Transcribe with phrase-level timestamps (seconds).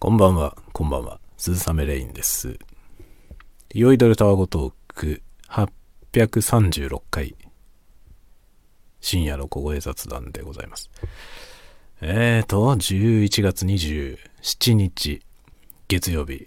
[0.00, 1.18] こんばんは、こんばんは。
[1.36, 2.56] 鈴雨レインです。
[3.74, 5.22] 酔いどれタワゴトーク
[6.12, 7.34] 836回。
[9.00, 10.88] 深夜の小声雑談でございます。
[12.00, 15.20] えーと、11月27日、
[15.88, 16.46] 月曜日。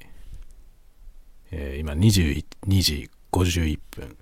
[1.52, 2.45] えー今22
[2.81, 4.18] 時51分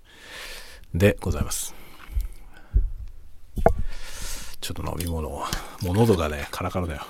[0.96, 1.76] でございます。
[4.60, 5.46] ちょっと飲み物を。
[5.84, 7.02] もう喉がね、カラカラだよ。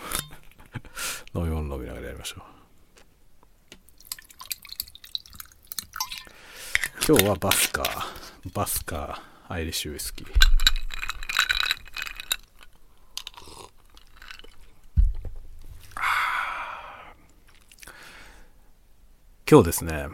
[1.33, 2.43] 飲み物飲みながらやりましょう。
[7.07, 8.05] 今日はバスカー、
[8.54, 10.27] バスカー、アイリッシュウイスキー。
[19.49, 20.10] 今日ですね、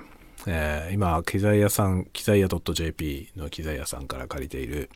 [0.47, 4.89] えー今、機材屋さん、機材屋 .jp の機材屋さんから借りている、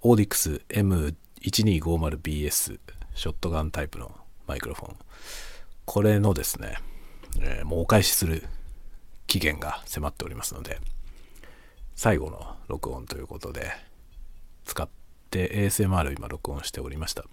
[0.00, 2.80] オーディクス M1250BS
[3.14, 4.10] ショットガンタイプの
[4.46, 4.96] マイクロフォン。
[5.84, 6.78] これのですね、
[7.40, 8.44] えーもうお返しする
[9.26, 10.78] 期限が迫っておりますので、
[11.94, 13.72] 最後の録音ということで、
[14.64, 14.88] 使っ
[15.30, 17.24] て ASMR を今録音しておりました。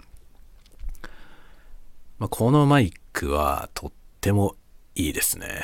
[2.18, 4.56] まあ、このマイクはとっても
[4.96, 5.64] いいですね。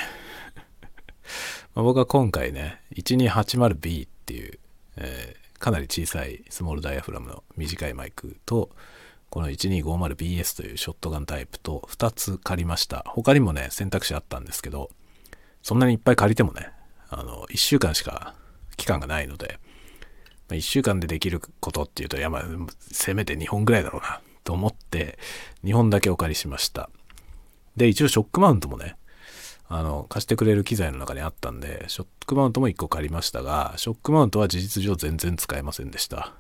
[1.76, 4.60] ま僕は今回ね、1280B っていう、
[4.98, 8.70] えーかなり小さいスモールダイヤフラムの短いマイクと、
[9.36, 13.04] この 1250BS というショットガンタイプと2つ借りました。
[13.06, 14.90] 他にもね、選択肢あったんですけど、
[15.62, 16.72] そんなにいっぱい借りてもね、
[17.10, 18.34] あの、1週間しか
[18.78, 19.60] 期間がないので、
[20.48, 22.44] まあ1週間でできることっていうと、いや、まあ、
[22.80, 25.20] せめて2本ぐらいだろうな、と思って、
[25.66, 26.90] 2本だけお借りしました。
[27.76, 28.96] で、一応ショックマウントもね、
[29.68, 36.32] あの、貸してくれる機材の中にあったんで、ショックマウントも1個借りましたが、ショックマウントは事実上全然使えませんでした。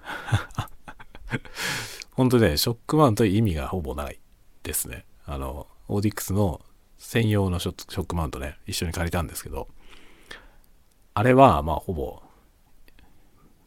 [2.11, 4.19] 本当ね、ショックマウント意味がほぼない
[4.63, 5.05] ですね。
[5.25, 6.61] あの、オーディックスの
[6.97, 9.67] 専用のショッショックマウントね、一緒に借りたんですけど、
[11.13, 12.21] あれは、まあ、ほぼ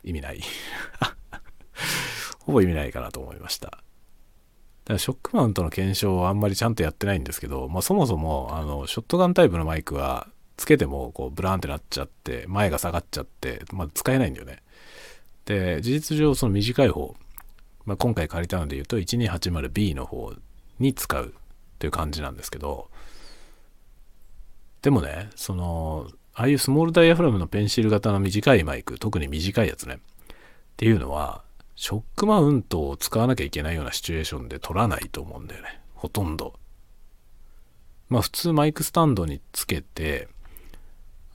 [0.05, 0.41] 意味ない。
[2.41, 3.69] ほぼ意味ないかなと思いました。
[3.69, 3.83] だか
[4.95, 14.63] らショックマウントの検証はあんまりちゃんとやってないんですけど、まあ、そもそもあのショットガンタイプのマイクはつけてもこうブラーンってなっちゃって前が下がっちゃって、まあ、使えないんだよね。
[15.45, 17.15] で事実上その短い方、
[17.89, 20.35] まあ、今回借りたので言うと 1280B の方
[20.79, 21.35] に使う
[21.79, 22.91] という感じなんですけど
[24.83, 29.99] でもねそのああいうスモールダイヤフラムのペンシル型の短いマイク特に短いやつねっ
[30.77, 31.43] ていうのは
[31.77, 35.81] ショックマウントを使わなきゃいけないようなシチュエーションで取らないと思うんだよね。
[35.95, 36.55] ほとんど。
[38.09, 40.27] まあ普通マイクスタンドにつけて、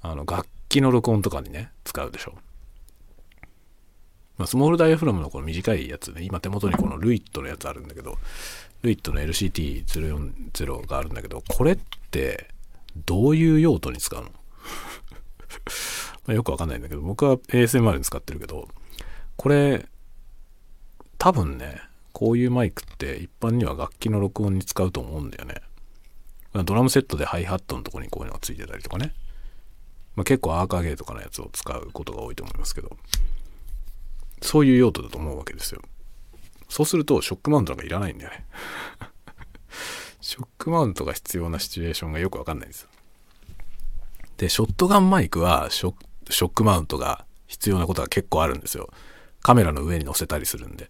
[0.02, 2.36] あの楽器の録音とかにね、使うでしょ。
[4.38, 8.17] まあスモールダイヤフラムのこの短いやつね、今手元にこのルイットのやつあるんだけど、
[8.81, 11.77] ルイットの LCT040 があるんだけど、これっ
[12.11, 12.49] て
[13.05, 14.29] どういう用途に使うの？
[16.27, 18.67] まよくわかんないんだけど、僕は ASMR に使ってるけど、
[19.35, 19.88] これ
[21.17, 25.61] 多分ね、こういうマイクって一般には楽器の録音に使うと思うんだよね。
[26.65, 29.13] ドラムセットでハイハットのとこにこういうのがついてたりとかね。
[30.15, 32.95] まあ、結構アーカーゲーとかのやつを使うことが多いと思いますけど、
[34.44, 35.81] そういう用途だと思うわけですよ。
[36.70, 38.46] そうするとショックマウントなんかいらないんだよね。
[40.22, 42.90] ショックマウントが必要なシチュエーションがよくわかんないんですよ。
[44.38, 45.94] で、ショットガンマイクはショ
[46.26, 48.90] ックマウントが必要なことが結構あるんですよ。
[49.42, 50.90] カメラの上に載せたりするんで。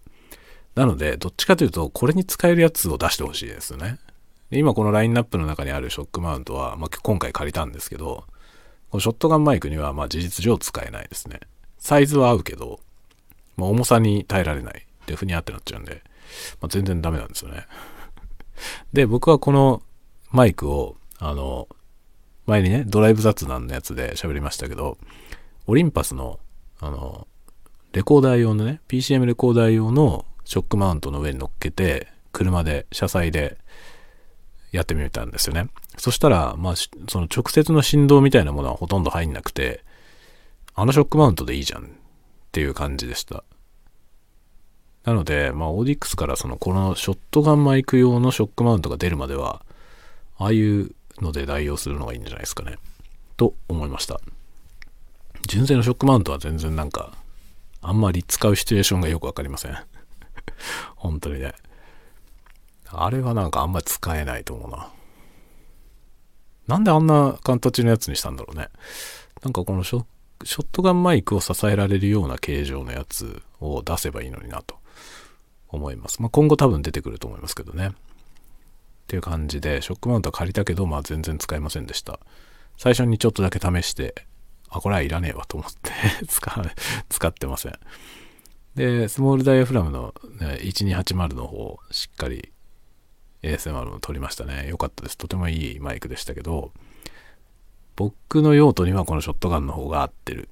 [0.75, 4.00] なので、どっちかというと、これに使えるやつを出してほしいですよね。
[4.52, 8.25] 今このラインナップの中にあるショックマウントは、まあ、今回借りたんですけど、
[8.90, 11.40] このショットガンマイクにはま事実上使えないですね。
[11.80, 12.80] サイズは合うけど、
[13.58, 14.86] まあ、重さに耐えられない。
[15.06, 16.02] で、ふにゃってなっちゃうんで、
[16.62, 17.66] まあ、全然ダメなんですよね。
[18.94, 19.81] で、僕はこの
[20.31, 21.68] マイクを、あの、
[22.46, 24.97] 前にね、ドライブ雑談のやつで喋りましたけど、
[25.68, 26.40] オリンパスの、
[26.80, 27.28] あの、
[27.94, 33.58] レコーダー用のね、PCM レコーダー用のショックマウントの上に乗っけて、車で、車載で
[34.72, 35.70] やってみたんですよね。
[35.97, 39.84] そしたら、まあ、その直接の振動みたいなものはほとんど入んなくて、
[40.76, 41.91] あのショックマウントでいいじゃん
[42.53, 43.44] っていう感じでした。
[45.05, 49.66] なので、まあ、オーディックスからその、このショットガンマイク用のショックマウントが出るまでは、
[50.38, 52.78] ああいうので代用するのがいいんじゃないですかね。
[53.38, 54.22] と思いました。
[55.47, 57.17] 純正のショックマウントは全然なんか、
[57.82, 59.78] あんまり使うシチュエーションがよくわかりません。
[60.96, 61.56] 本当にね。
[62.88, 64.90] あれはなんかあんまり使えないと思うな。
[66.67, 68.70] なんであんな形のやつにしたんだろうね。
[69.44, 70.06] なんかこのショッ
[70.44, 74.78] ショットガンマイクを支えられるような形状のやつを出せばいいのになと
[75.70, 76.22] 思います。
[76.22, 77.88] まあ、今後多分出てくると思いますけどね。
[77.88, 77.91] っ
[79.08, 82.20] ていう感じで、ショックマウントは借りたけど、まあ全然使えませんでした。
[82.78, 84.26] 最初にちょっとだけ試して、
[84.70, 85.91] あ、これはいらねえわと思って
[86.28, 86.74] 使、
[87.09, 87.74] 使ってません。
[88.76, 92.52] で、スモールダイヤフラムの、ね、1280の方を、しっかり
[93.44, 94.68] ASMR も撮りましたね。
[94.70, 95.18] 良かったです。
[95.18, 96.72] とてもいいマイクでしたけど、
[97.95, 100.49] 僕の用途にはこのショットガンの方が合ってる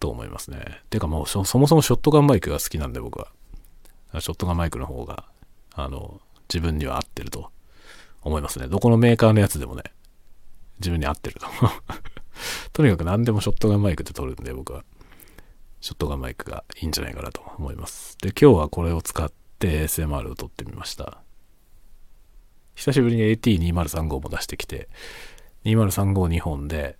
[0.00, 0.82] と思いますね。
[0.90, 3.28] てかもうそもそもショットガンマイクが好きなんで僕は。
[4.20, 5.24] ショットガンマイクの方が、
[5.74, 7.50] あの、自分には合ってると
[8.22, 8.68] 思いますね。
[8.68, 9.82] どこのメーカーのやつでもね、
[10.78, 11.46] 自分に合ってると。
[12.72, 14.84] とにかく何でもショットガンマイクで撮るんで僕は。
[15.80, 18.16] ショットガンマイクがいいんじゃないかなと思います。
[18.18, 21.22] で、今日はこれを使って ASMR を撮ってみました。
[22.74, 24.88] 久しぶりに AT2035 も出してきて、
[25.76, 26.96] 20352本で、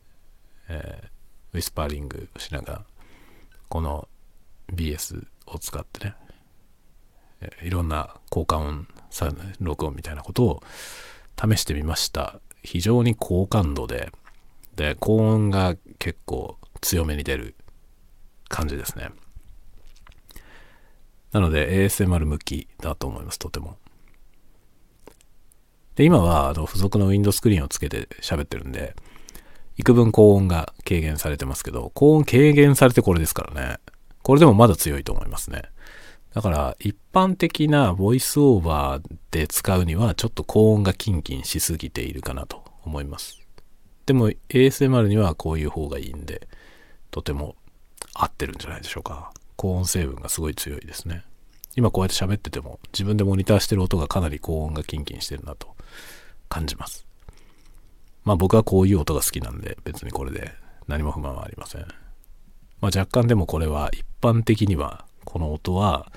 [0.69, 2.85] えー、ウィスパーリングしながら、
[3.69, 4.09] この
[4.73, 6.15] BS を使ってね、
[7.41, 8.87] えー、いろんな効果音、
[9.61, 10.63] 録音みたいなことを
[11.41, 12.41] 試してみました。
[12.63, 14.13] 非常に高感度で、
[14.77, 17.55] で、高音が結構強めに出る
[18.49, 19.11] 感じですね。
[21.33, 23.77] なので ASMR 向きだと思います、とても。
[25.99, 28.95] で、今はあの付属のウィンドスクリーンをつけて喋ってるんで、
[29.79, 33.79] 幾分高音が軽減されてますけど、高音軽減されてこれですからね。
[34.23, 35.63] これでもまだ強いと思いますね。
[36.35, 43.41] だから一般的なボイスオーバーで使うにはちょっと高音がキンキンしすぎているかなと思います。
[44.07, 46.47] でも ASMR にはこういう方がいいんで、
[47.11, 47.57] とても
[48.15, 49.33] 合ってるんじゃないでしょうか。
[49.57, 51.25] 高音成分がすごい強いですね。
[51.75, 55.75] 今こうやって喋ってても自分でモニターしてる音がかなり高音がキンキンしてるなと
[56.49, 57.07] 感じます。
[58.25, 60.53] まあ僕はこういう音が好きなんで別にこれで
[60.87, 61.83] 何も不満はありません。
[62.81, 66.13] まあ若干でもこれは一般的にはこの音は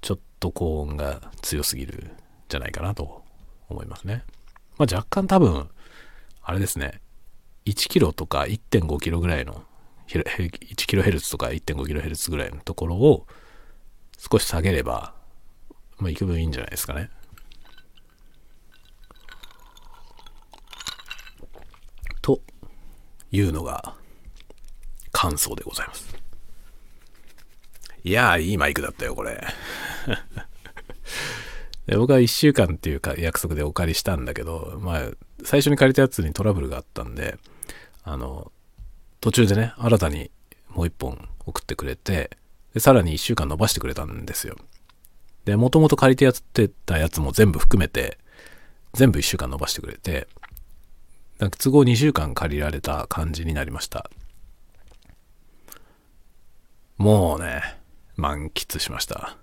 [0.00, 2.10] ちょっと高音が強すぎるん
[2.48, 3.22] じゃないかなと
[3.68, 4.24] 思いますね。
[4.78, 5.68] まあ若干多分
[6.42, 7.00] あれですね
[7.66, 9.64] 1キロとか1.5キロぐらいの
[10.08, 13.26] 1キロヘルツとか1.5キロヘルツぐらいのところを
[14.18, 15.14] 少し下げれば
[15.98, 17.10] まあ幾分いいんじゃないですかね。
[22.20, 22.40] と
[23.34, 23.94] いうのが
[25.10, 26.16] 感想でございます。
[28.04, 29.42] いやー、いいマイクだったよ、これ。
[31.86, 35.10] で僕は1週間っていうか約束でお借りしたんだけど、まあ、
[35.42, 37.38] 最初に借りたやつにトラブルがあったんで、
[38.04, 38.52] あの、
[39.20, 40.30] 途中でね、新たに
[40.68, 42.30] もう1本送ってくれて、
[42.72, 44.56] で、さらに1週間伸ばしてくれたんですよ。
[45.44, 48.18] で、もともと借りてやってたやつも全部含めて、
[48.92, 50.28] 全部1週間伸ばしてくれて、
[51.44, 54.08] なんか都合2週間借りられた感じになりました。
[56.96, 57.60] もうね、
[58.16, 59.36] 満喫しました。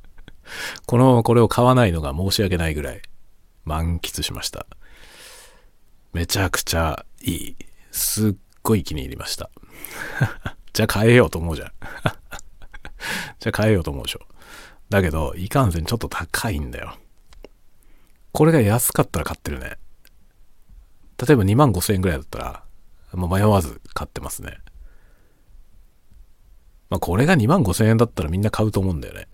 [0.84, 3.00] このまま、これを買わないのが申し訳ないぐらい
[3.64, 4.66] 満喫しました。
[6.12, 7.56] めちゃくちゃいい。
[7.90, 9.48] すっごい気に入りました。
[10.74, 11.72] じゃあ変えようと思うじゃん。
[13.40, 14.20] じゃあ変えようと思うでしょ。
[14.90, 16.98] だけど、いかんせんちょっと高いんだよ。
[18.32, 19.78] これが安かったら買ってるね。
[21.18, 22.64] 例えば2万5千円ぐらいだったら、
[23.12, 24.58] もう迷わず買ってますね。
[26.90, 29.28] まあこれが2万5千円だったらみんな買うと思うんだよね。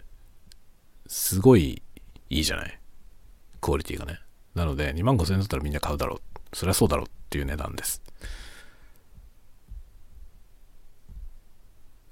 [1.06, 1.82] すごい
[2.30, 2.80] いいじゃない。
[3.60, 4.20] クオリティがね。
[4.54, 6.56] なので2万5千円だったらみんな買うだろう。
[6.56, 8.02] そりゃそうだろうっていう値段です。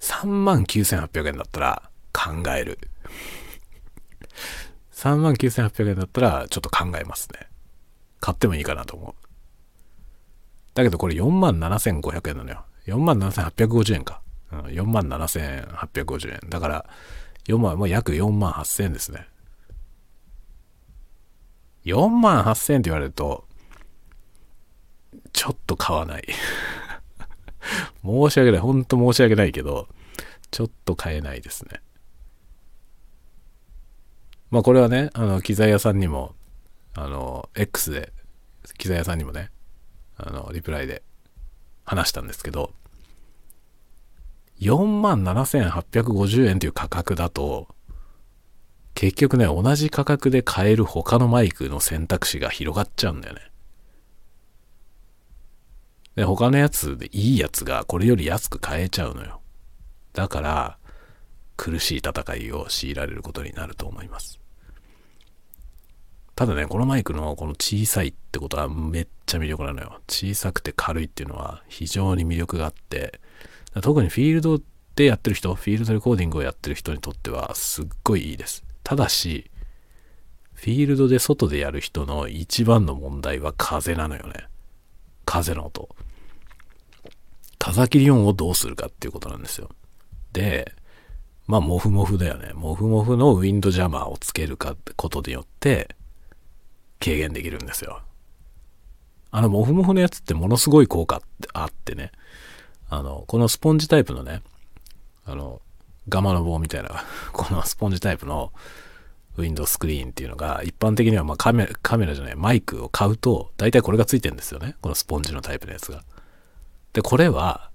[0.00, 2.78] 3万9800円だったら考える。
[4.92, 7.48] 3万9800円だったらちょっと考えますね。
[8.20, 9.21] 買ってもいいかなと思う。
[10.74, 12.64] だけどこれ4万7500円なのよ。
[12.86, 14.22] 4万7850円か。
[14.50, 16.50] うん、4万7850円。
[16.50, 16.86] だから、
[17.46, 19.26] 4万、もう約4万8000円ですね。
[21.84, 23.44] 4万8000円って言われると、
[25.32, 26.26] ちょっと買わない。
[28.04, 28.60] 申し訳ない。
[28.60, 29.88] ほんと申し訳ないけど、
[30.50, 31.82] ちょっと買えないですね。
[34.50, 36.34] まあこれはね、あの、機材屋さんにも、
[36.94, 38.12] あの、X で、
[38.78, 39.50] 機材屋さんにもね、
[40.16, 41.02] あの、リプライで
[41.84, 42.72] 話したんですけど、
[44.60, 47.68] 47,850円という価格だと、
[48.94, 53.40] 結局ね、同じ価格で買える他のマイクの選択肢が広がっちゃうんだよね。
[56.14, 59.40] で、他のやつでいいやつがこれより安く買えちゃうのよ。
[60.12, 60.78] だから、
[61.56, 64.41] 苦しい戦いを強いられることになると思います。
[66.42, 70.00] ただね、このマイクのこの小さいってことはめっちゃ魅力なのよ。
[70.08, 73.20] 小さくて軽いっていうのは非常に魅力があって、
[73.80, 74.60] 特にフィールド
[74.96, 78.64] でやってる人、フィールドレコーディングをやってる人にとってはすっごいいいです。
[78.82, 79.52] ただし、
[80.54, 84.48] フィールドで外でやる人の一番の問題は風なのよね。
[85.24, 85.94] 風の音。
[87.60, 89.70] 風切り音をどうするかっていうことなんですよ。
[90.32, 90.74] で、
[91.46, 92.50] まあ、モフモフだよね。
[92.52, 95.94] モフモフのウィンドジャマーをつけるかってことによって、
[97.02, 98.02] 軽減できるんですよ。
[99.30, 102.12] あの、モフモフのやつってものすごい効果ってあってね。
[102.88, 104.42] あの、このスポンジタイプのね、
[105.24, 105.62] あの、
[106.08, 108.52] ガマの棒みたいな、 このスポンジタイプの
[109.36, 114.76] ウィンドスクリーンっていうのが、一般的にはまカメラ、カメラじゃない、マイクを買うと、大体これがついてるんですよね。
[114.82, 116.04] このスポンジのタイプのやつが。
[116.92, 117.70] で、これは、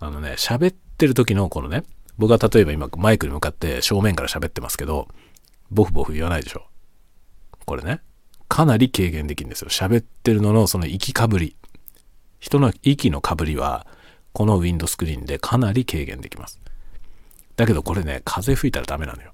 [0.00, 1.84] あのね、喋ってる時のこのね、
[2.16, 5.08] 僕は例えば今マイクに向かって正面から喋ってますけど、
[5.70, 6.66] ボフボフ言わないでしょ。
[7.64, 8.00] これね。
[8.48, 9.68] かなり軽減できるんですよ。
[9.70, 11.56] 喋ってるののその息かぶり。
[12.38, 13.86] 人の息のかぶりは、
[14.32, 16.60] このウィンドスクリーンでかなり軽減できます。
[17.56, 19.32] だけどこれね、風吹いたらダメなのよ。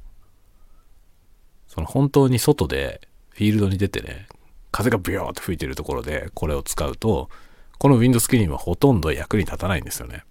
[1.67, 4.27] その本当に外でフィールドに出てね、
[4.71, 7.31] 風がビヨーって吹いてるところでこれを使うと、
[7.79, 10.25] このウィンドスクリーンはほとんど役に立たないんですよね。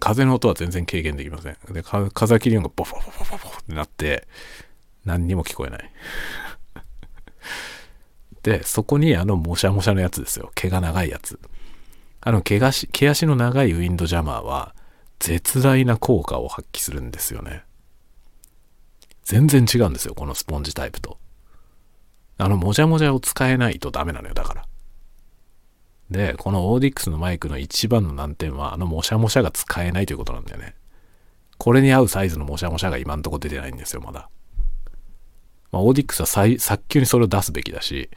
[0.00, 1.56] 風の音は全然軽減できません。
[1.72, 4.26] で、風切り音がボフボフボフボフってなって、
[5.04, 5.90] 何にも聞こえない。
[8.46, 10.52] で、そこにあのもしゃもしゃのやつですよ。
[10.54, 11.40] 毛が長いやつ。
[12.20, 14.72] あの毛足、毛足の長いウィンドジャマーは、
[15.18, 17.64] 絶大な効果を発揮するんですよね。
[19.24, 21.18] 全然違うんですよ、このスポンジタイプと。
[22.38, 24.64] あの、もじゃもじゃを使えないとダメなのよ、だから。
[26.12, 30.76] で、このオーディックスのマイクの一番の難点は、あのもしゃもしゃが使えないということなんだよね。
[31.58, 34.28] これに合うサイズのもしゃもしゃが今んとこ出てないんですよ、まだ。
[35.72, 36.58] まあ、オーディックスは早
[36.88, 38.10] 急にそれを出すべきだし、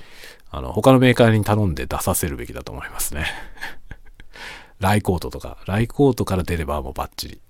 [0.52, 3.26] あの、他のメーカーに頼んで出させるべきだと思いますね。
[4.80, 7.42] ライコートとか、ライコートから出ればもうバッチリ。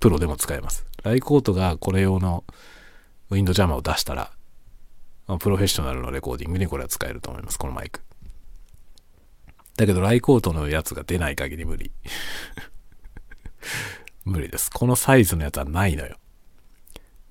[0.00, 0.86] プロでも使えます。
[1.02, 2.44] ライコートがこれ用の
[3.30, 4.32] ウィンドジャマーを出したら、
[5.26, 8.00] まプロフェッショナルのレコーディングにこれは使えると思います、このマイク。
[9.76, 11.92] だけど、ライコートのやつが出ない限り無理。
[14.24, 14.70] 無理です。
[14.70, 16.16] このサイズのやつはないのよ。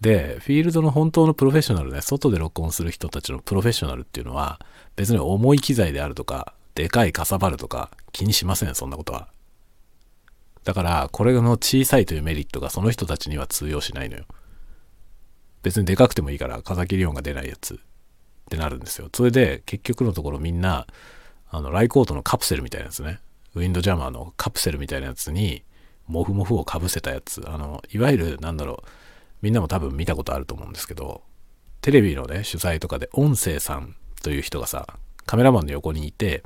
[0.02, 4.60] で、フィールドの本当のプロフェッショナルね、外で録音する人たちのプロフェッショナルっていうのは、
[4.96, 9.28] 別に重い機材であるとか、でかいかさばるとか、気にしません、そんなことは。
[10.64, 14.26] だから、これの小さいというメリットがその人たちには通用しないのよ。
[15.62, 17.78] 別にでかくてもいいから、風切り音が出ないやつっ
[18.50, 19.10] てなるんですよ。
[19.14, 20.88] それで、結局のところみんな、
[21.52, 23.20] あの、ライコートのカプセルみたいなやつね。
[23.54, 25.64] ウィンドジャマーのカプセルみたいなやつに、
[26.08, 27.44] モフモフをかぶせたやつ。
[27.48, 28.88] あの、いわゆる、なんだろう、
[29.42, 31.24] みんなも多分見たことあると思うんですけど、
[31.82, 34.88] テレビのね、取材とかで音声さんという人がさ、
[35.26, 36.44] カメラマンの横にいて、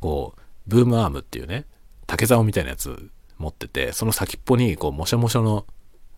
[0.00, 1.66] こう、ブームアームっていうね、
[2.06, 5.66] 竹竿みたいなやつ持ってて、その先っぽに、こう、もしゃもしゃの、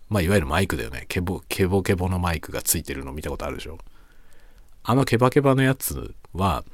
[0.08, 1.06] まあ、いわゆるマイクだよね。
[1.08, 3.78] ケボ、ケボケボのマイクがついてるの見たことあるでしょ。
[4.84, 6.64] あのケバケバのやつは、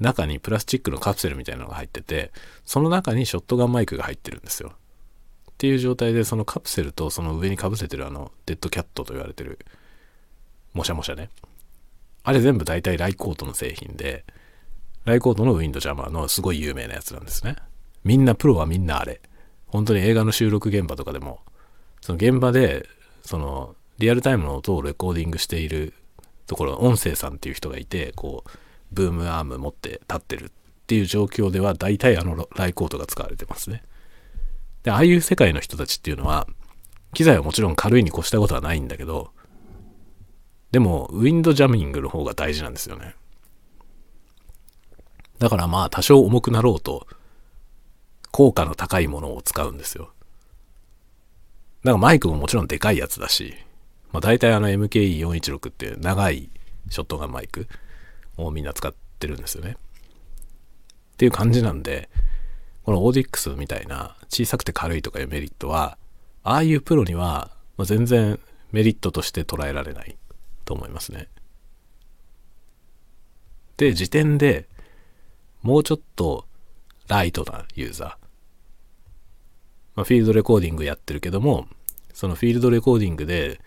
[0.00, 2.32] 中にプラスチックのカプセルみたいなのが入ってて、
[2.64, 4.72] その中にショットガンマイクが入ってるんですよ。
[5.54, 9.58] っていう状態で、そのカプセルとその上にかぶせてるあの、デッドキャットと言われてる、
[10.72, 11.30] もしゃもしゃね。
[12.24, 14.24] あれ全部大体ライコートの製品で、
[15.04, 17.56] ライコートのウィンドジャマーのすごい有名なやつなんですね。
[18.02, 19.20] みんな、プロはみんなあれ。
[19.66, 21.40] 本当に映画の収録現場とかでも、
[22.00, 22.88] その現場で、
[23.24, 25.94] その、リアルタイムの音をレコーディングしている
[26.46, 28.50] ところ、音声さんっていう人がいて、こう、
[28.92, 30.50] ブームアーム持って立ってるっ
[30.86, 33.82] ていう状況では大体あのライコートが使われてますね。
[34.84, 36.46] で、ああいう世界の人たちっていうのは、
[37.12, 39.32] 機材はもちろん軽いに越したことはないんだけど、
[40.70, 43.14] でも、ウィンドジャミングの方が大事なんですよね。
[45.38, 47.06] だからまあ、多少重くなろうと、
[48.30, 50.12] 効果の高いものを使うんですよ。
[51.84, 53.54] だからマイクももちろんでかいやつだし、
[54.12, 56.50] まあ大体あの MKE416 って長い
[56.90, 57.68] ショットガンマイク。
[58.36, 59.76] をみんな使ってるんですよね。
[61.14, 62.08] っていう感じなんで、
[62.84, 65.96] このオーディックスみたいな小さくて軽いとかいうメリットは、
[66.42, 68.40] ああいうプロには全然
[68.72, 70.16] メリットとして捉えられない
[70.64, 71.28] と思いますね。
[73.76, 74.68] で、時点で
[75.62, 76.46] もうちょっと
[77.06, 78.08] ライトなユーザー。
[79.94, 81.68] まあ、フィールドレコーディングやってるけども、
[82.12, 83.60] そのフィールドレコーディングで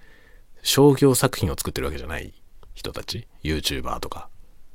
[0.62, 2.33] 商業作品を作ってるわけじゃない
[2.74, 4.29] 人たち、YouTuber とか、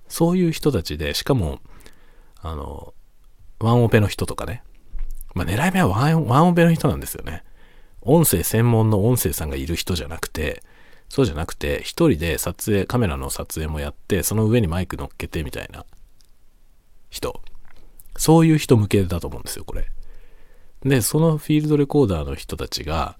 [0.09, 1.61] そういう人たちで、しかも、
[2.41, 2.95] あの、
[3.61, 4.63] ワンオペの人とかね。
[5.35, 7.43] まあ、狙い目はワンワンオペの人なんですよね。
[8.03, 10.63] 音声専門の音声さんがいる人じゃなくて、
[11.09, 15.85] そうじゃなくて、一人で撮影、カメラの撮影もやって、その上にマイク乗っけてみたいな
[17.11, 17.43] 人。
[18.17, 19.89] そういう人向けだと思うんですよ、これ。
[20.85, 23.17] で、そのフィールドレコーダーの人たちが、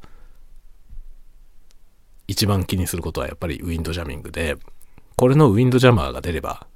[2.27, 4.57] 一番気にすることはやっぱりウィンドジャミングで、
[5.17, 6.67] これのウィンドジャマーが出れば、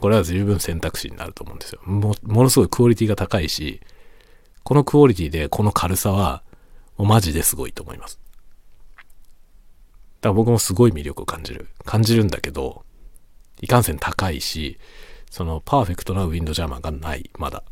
[0.00, 1.80] これは十分選択肢になると思うんですよ。
[1.84, 3.80] もものすごいクオリティが高いし、
[4.66, 6.42] このクオリティでこの軽さは、
[6.96, 8.18] もうマジですごいと思います。
[8.96, 9.06] だか
[10.30, 11.68] ら僕もすごい魅力を感じる。
[11.84, 12.84] 感じるんだけど、
[13.60, 14.80] いかんせん高いし、
[15.30, 17.62] そのパーフェクトなウィンドジャマーがない、まだ。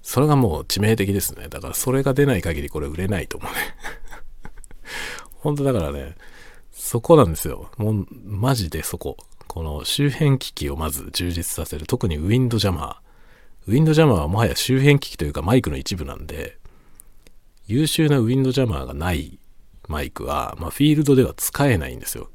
[0.00, 1.48] それがもう致命的ですね。
[1.48, 3.58] だからそれが出ない限りこれ売れないと思うね。
[5.42, 6.14] 本当だからね、
[6.70, 7.72] そこなんですよ。
[7.78, 9.16] もう、マジでそこ。
[9.48, 11.88] この周辺機器をまず充実させる。
[11.88, 13.07] 特にウィンドジャマー。
[13.68, 16.56] ウィンドジャマーはもはや周辺機器というかマイクの一部なんで、
[17.66, 19.38] 優秀なウィンドジャマーがない
[19.88, 22.30] マイクは、まあ、フィールドでは使えないんですよ。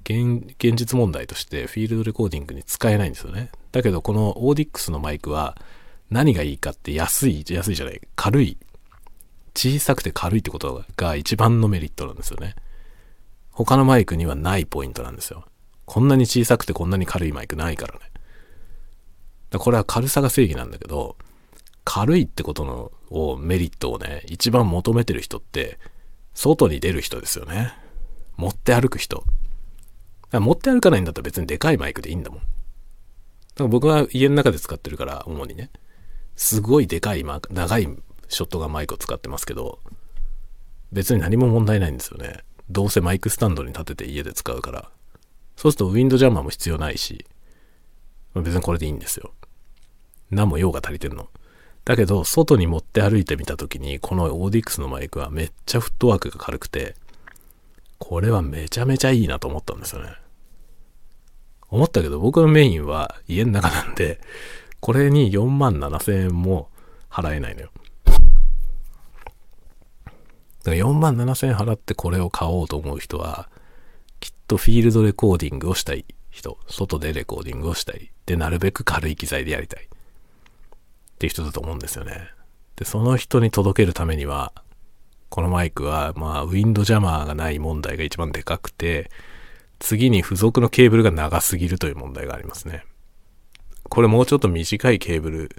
[0.00, 3.50] 現現実問題としてフィールドレコーディングに使えないんですよね。
[3.72, 5.56] だけどこのオーディックスのマイクは
[6.10, 8.58] 何がいいかって安い、安いじゃない、軽い。
[9.56, 12.56] 小さくて軽いってことが一番のメリットなんですよね。
[13.52, 15.46] 他のマイクにはないポイントなんですよ。
[15.86, 18.00] こんなに小さくてこんなに軽いマイクないからね。
[19.56, 21.16] これは軽さが正義なんだけど、
[21.84, 25.78] 軽いってことのをメリットをね、一番求めてる人って、
[26.34, 27.72] 外に出る人ですよね。
[28.36, 29.24] 持って歩く人。
[30.32, 32.38] 持って歩かないんだったら別にでかいマイクでいいんだもん。
[32.40, 32.48] だか
[33.60, 35.70] ら僕は家の中で使ってるから、主にね。
[36.36, 37.88] すごいでかい、長い
[38.28, 39.80] ショットガンマイクを使ってますけど、
[40.92, 42.44] 別に何も問題ないんですよね。
[42.70, 44.90] どうせマイクスタンドに立てて家で使うから。
[45.56, 47.24] そうするとウィンドジャマーも必要ないし、
[48.34, 49.32] 別にこれでいいんですよ。
[50.30, 51.28] 何も用が足りてんの？
[51.84, 56.94] だけど、外に持って歩いてみた時に、このオーディックスのマイクはめっちゃフットワークが軽くて、
[57.98, 60.12] これはめちゃめちゃいいなと思ったんですよね。
[61.70, 64.20] 思ったけど、僕のメインは家の中なんで、
[64.80, 66.68] これに4万7千円も
[67.10, 67.70] 払えないのよ。
[70.04, 73.48] だから4万7千円払ってこれを買おうと思う人は、
[74.20, 78.10] きっとフィールドレコーディングをしたい人、外でレコーディングをしたい。
[78.26, 79.88] で、なるべく軽い機材でやりたい。
[81.18, 82.30] っていう人だと思うんですよね。
[82.76, 84.52] で、その人に届けるためには、
[85.30, 89.10] このマイクは、まあ、ウィンドジャマーがない問題が一番でかくて、
[89.80, 92.84] 次に付属のケーブルが長すぎるという問題がありますね。
[93.88, 95.56] これもうちょっと短いケーブル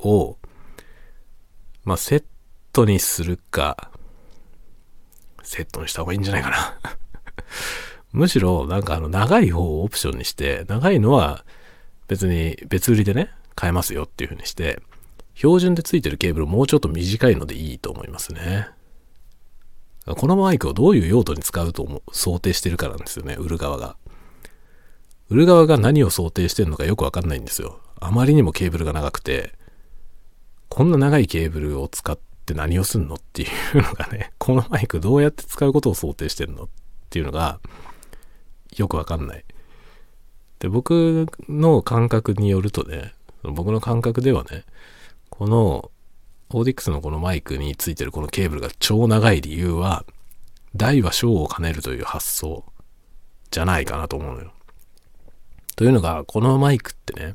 [0.00, 0.38] を、
[1.84, 2.24] まあ、セッ
[2.72, 3.92] トにするか、
[5.44, 6.78] セットにした方がいいんじゃないかな
[8.10, 11.44] むしろ、なんかあの、長い方をオプションにして、長いのは
[12.08, 14.80] 別に別売りでね、買えますよっていう風にして、
[15.34, 18.68] 標準でついてるケーブルもうちょっと短いのでいいと思いますね。
[20.06, 23.96] このマイクをどういう用途に使うと思う想定してるからなんですよね、売る側が。
[25.28, 27.80] 売る側が何を想定してるのかよくわかんないんですよ。
[27.98, 29.54] あまりにもケーブルが長くて、
[30.68, 32.16] こんな長いケーブルを使っ
[32.46, 36.68] て何をすんのっていうのがね、 このマイクどうやって使うことを想定してるのっ
[37.10, 37.58] ていうのが、
[38.76, 39.44] よくわかんない。
[40.60, 44.64] で、僕の感覚によるとね、僕の感覚ではね、
[45.30, 45.90] この
[46.50, 50.04] オーディックスのこのマイクについてるこのケーブルが超長い理由は、
[50.74, 52.64] 大は小を兼ねるという発想
[53.50, 54.52] じゃないかなと思うのよ。
[55.76, 57.34] というのが、このマイクってね、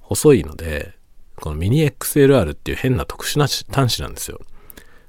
[0.00, 0.94] 細いので、
[1.36, 4.40] このミニ XLR っていう変な特殊な端子なんですよ。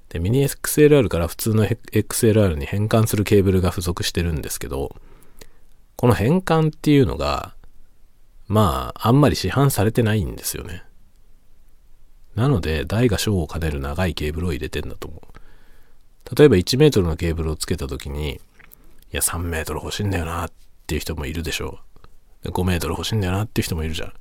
[0.10, 4.96] で、ミニ XLR から普通の XLR に変換するケーブルが付属してるんですけど、
[5.96, 7.54] この変換っていうのが、
[8.50, 10.84] まあ、あんまり市販されてないんですよね。
[12.36, 16.36] なので、大が小を兼ねる長いケーブルを入れてんだと思う。
[16.36, 18.40] 例えば1メートルのケーブルをつけた時に、い
[19.12, 20.52] や、3メートル欲しいんだよなっ
[20.88, 21.80] ていう人もいるでしょ
[22.44, 22.50] う。
[22.50, 24.10] 5メートル欲しいんだよなっていう人もいるじゃん。
[24.10, 24.14] っ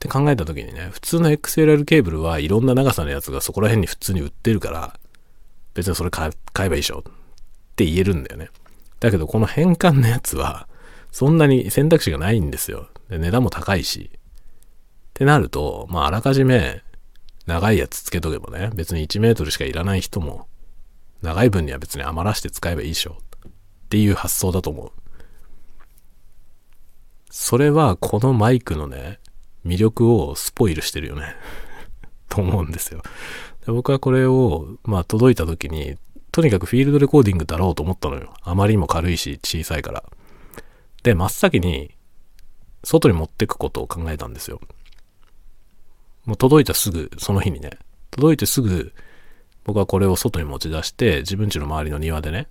[0.00, 4.98] て考えた時にね、普通の XLR ケーブルはいろんな長さのやつがそこら辺に普通に売ってるから、
[5.74, 7.12] 別にそれ買えばいいでしょっ
[7.76, 8.50] て言えるんだよね。
[8.98, 10.66] だけどこの変換のやつは、
[11.14, 12.88] そんなに選択肢がないんですよ。
[13.08, 14.10] で値段も高いし。
[14.14, 14.18] っ
[15.14, 16.82] てなると、まああらかじめ
[17.46, 20.48] 長いやつつけとけばね、別に1メートルしかいらない人も、
[21.22, 23.52] 長い分には別に余らして使えばいいでしょっ
[23.90, 24.92] ていう発想だと思う。
[27.30, 29.20] それはこのマイクのね、
[29.64, 31.36] 魅力をスポイルしてるよね
[32.28, 33.02] と思うんですよ
[33.64, 33.70] で。
[33.70, 35.96] 僕はこれを、まあ届いた時に、
[36.32, 38.34] とにかくフィールドレコーディングだろうと思ったのよ。
[38.42, 40.02] あまりにも軽いし小さいから。
[41.04, 41.94] で、真っ先に
[42.82, 44.60] 外に持ってくことを考えたんですよ。
[46.24, 47.78] もう届いたすぐ、その日にね。
[48.10, 48.92] 届いてすぐ、
[49.64, 52.48] 僕はこれを外に持ち出して、自分家の周りの庭でね、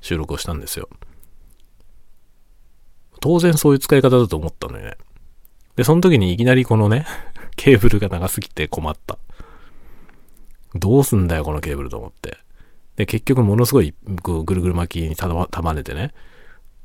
[0.00, 0.88] 収録をしたんですよ。
[3.20, 4.96] 当然そういう使い方だと思ったのよね。
[5.76, 7.06] で、その時にいきなりこのね、
[7.56, 9.18] ケーブルが長すぎて困った。
[10.74, 12.38] どうすんだよ、このケーブルと思って。
[12.96, 16.14] で、結局ものすごいぐるぐる巻きに束ねてね。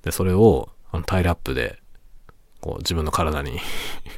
[0.03, 1.79] で、それをあのタイルアップで、
[2.59, 3.59] こう自分の体に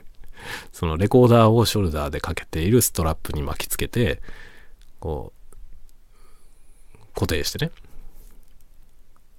[0.72, 4.22] そのレコーダーをショルダーでかけているストラップに巻きつけて、
[5.00, 7.72] こう、固定してね。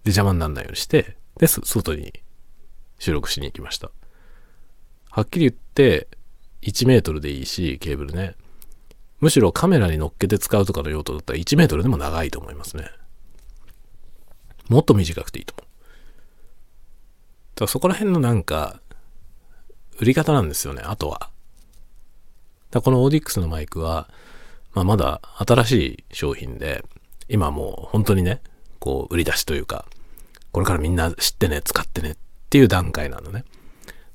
[0.05, 2.12] で、邪魔にならないようにして、で、外に
[2.98, 3.90] 収録しに行きました。
[5.11, 6.09] はっきり言って、
[6.62, 8.37] 1メートルでいいし、ケーブルね。
[9.20, 12.90] むしろカメラに乗っけて使うとかの用途だったら1メートルでも長いと思いますね。
[14.68, 15.69] もっと短くていいと思う。
[17.60, 18.80] だそこら辺のなんか、
[19.98, 21.30] 売り方なんですよね、あとは。
[22.70, 24.08] だこのオーディックスのマイクは、
[24.72, 26.84] まあ、まだ新しい商品で、
[27.28, 28.40] 今もう本当にね、
[28.78, 29.84] こう売り出しというか、
[30.52, 32.16] これからみんな知ってね、使ってねっ
[32.48, 33.44] ていう段階なのね。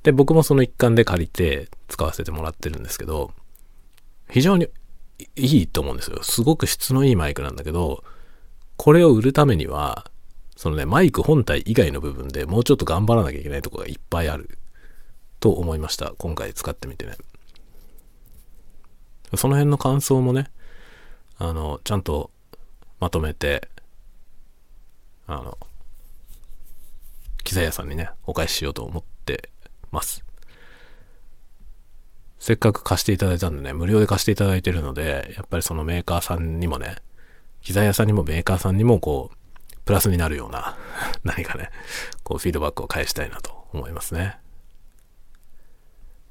[0.04, 3.32] で、僕もその一環で借りて使わせてもらってるんですけど、
[4.30, 4.68] 非常に
[5.36, 6.24] いいと思うんですよ。
[6.24, 8.04] すごく質のいいマイクなんだけど、
[8.78, 10.10] これを売るためには、
[10.56, 14.58] そのね、マイク本体以外の部分でもうちょっと頑張らなきゃいけないとこがいっぱいある
[15.40, 16.14] と思いました。
[16.18, 17.16] 今回使ってみてね。
[19.36, 20.50] その辺の感想もね、
[21.38, 22.32] あの、ちゃんと
[23.00, 23.68] まとめて、
[25.28, 25.58] あの、
[27.44, 29.50] 機材屋さんにね、お返ししようと思って
[29.92, 30.24] ます。
[32.40, 36.98] せっかく貸していただいたんでね、無料で貸していただいてるので、やっぱりそのメーカーさんにもね、
[37.62, 39.38] 機材屋さんにもメーカーさんにもこう、
[39.86, 40.78] プラスになるような、
[41.24, 41.70] 何かね、
[42.24, 44.38] こうフィードバックを返したいなと思いますね。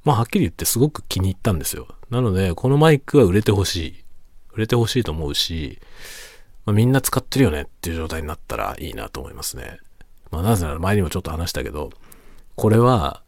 [0.03, 1.87] まあはっきり言ってすごく気に入ったんですよ。
[2.09, 4.05] なので、このマイクは売れてほしい。
[4.53, 5.79] 売れてほしいと思うし、
[6.65, 9.79] まあ、みんな使ってるよねっていう状態になったらいいなと思いますね。
[10.31, 11.91] まあなぜなら前にもちょっと話したけど、
[12.55, 13.23] これは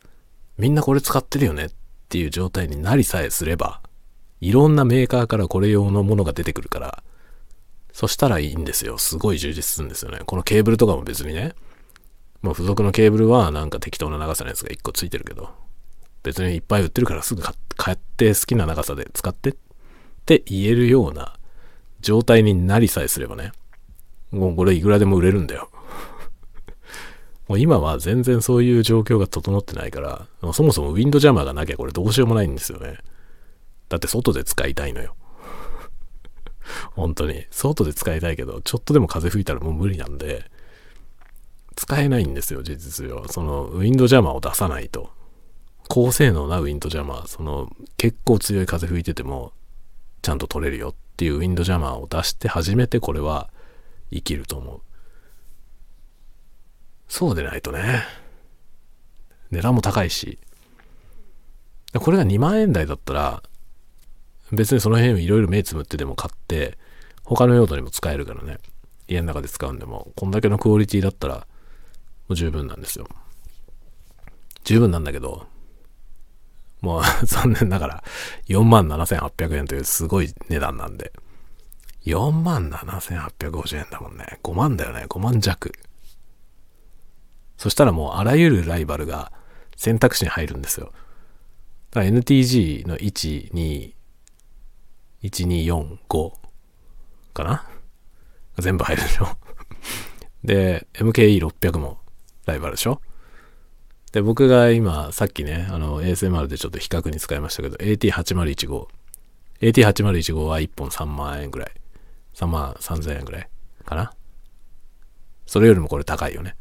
[0.57, 1.69] みんなこれ使ってるよねっ
[2.09, 3.81] ていう状態になりさえすれば、
[4.41, 7.03] いろんなメーカーからこれ用のものが出てくるから、
[7.97, 8.99] そしたらいいんですよ。
[8.99, 10.19] すごい充実するんですよね。
[10.23, 11.55] このケーブルとかも別にね、
[12.43, 15.49] まあ付属のケーブルはなんか適当な長さのやつが1個ついてるけど、
[16.21, 17.41] 別にいっぱい売ってるからすぐ
[17.75, 19.55] 買って好きな長さで使ってっ
[20.27, 21.39] て言えるような
[21.99, 23.51] 状態になりさえすればね、
[24.29, 25.71] もうこれいくらでも売れるんだよ。
[27.49, 32.99] もう今は全然そういう状況が整ってないから、そもそもウィンドジャマーがなきゃこれどうしようもないんですよね。
[33.89, 35.15] だって外で使いたいのよ。
[36.95, 37.45] 本当に。
[37.51, 40.49] 外で使いたいけど、ちょっとでも風吹いたらもう無理なんで、
[41.75, 43.27] 使えないんですよ、事実上。
[43.29, 45.11] その、ウィンドジャマーを出さないと。
[45.89, 49.53] 高性能なウィンドジャマー、その、結構強い風吹いてても、
[50.21, 53.49] ちゃんと取れるよっていうウィンドジャマーを出して初めてこれは
[54.11, 54.81] 生きると思う。
[57.07, 58.03] そうでないとね。
[59.51, 60.39] 値段も高いし。
[61.93, 63.43] これが2万円台だったら、
[64.51, 66.77] 別にその辺いろいろ目つむってでも買って、
[67.23, 68.59] 他の用途にも使えるからね。
[69.07, 71.45] 家の中で使うんでも、こんだけのクオリティだったら、も
[72.29, 73.07] う十分なんですよ。
[74.63, 75.47] 十分なんだけど、
[76.81, 78.03] もう 残念ながら
[78.47, 81.11] 47,800円というすごい値段なんで。
[82.05, 84.39] 47,850円だもんね。
[84.43, 85.05] 5万だよね。
[85.09, 85.73] 5万弱。
[87.57, 89.31] そしたらもうあらゆるライバルが
[89.75, 90.93] 選択肢に入るんですよ。
[91.91, 93.93] だから NTG の1、2、
[95.23, 96.31] 1、2、4、5
[97.33, 97.67] かな？
[98.59, 99.27] 全部入るでしょ？
[100.43, 101.99] で、MKE600 も
[102.45, 103.01] ライバルでしょ？
[104.11, 108.87] で、僕が今、さっきね、あの、ASMR でちょっと比較に使いましたけど、AT8015。
[109.61, 111.71] AT8015 は1本3万円ぐらい。
[112.35, 113.49] 3万3000円ぐらい
[113.85, 114.13] かな？
[115.45, 116.55] それよりもこれ高いよね。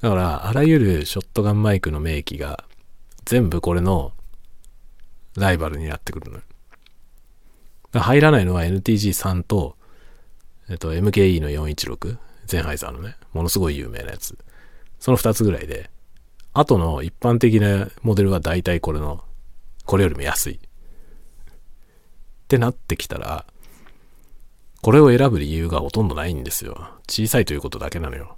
[0.00, 2.64] だから、あらゆるショットガンマイクの名機が
[3.24, 4.12] 全部これの
[5.36, 6.42] ライバルになってくるのよ。
[8.00, 9.76] 入らないのは NTG3 と、
[10.68, 14.36] えっと、MKE の416、ゼンハイザーのね、ものすごい有名なやつ。
[14.98, 15.90] その2つぐらいで、
[16.52, 19.22] あとの一般的なモデルは大体これの、
[19.84, 20.54] これよりも安い。
[20.54, 20.58] っ
[22.48, 23.44] てなってきたら、
[24.82, 26.90] これを選ぶ理由がほとんどないんですよ。
[27.08, 28.36] 小さいということだけなのよ。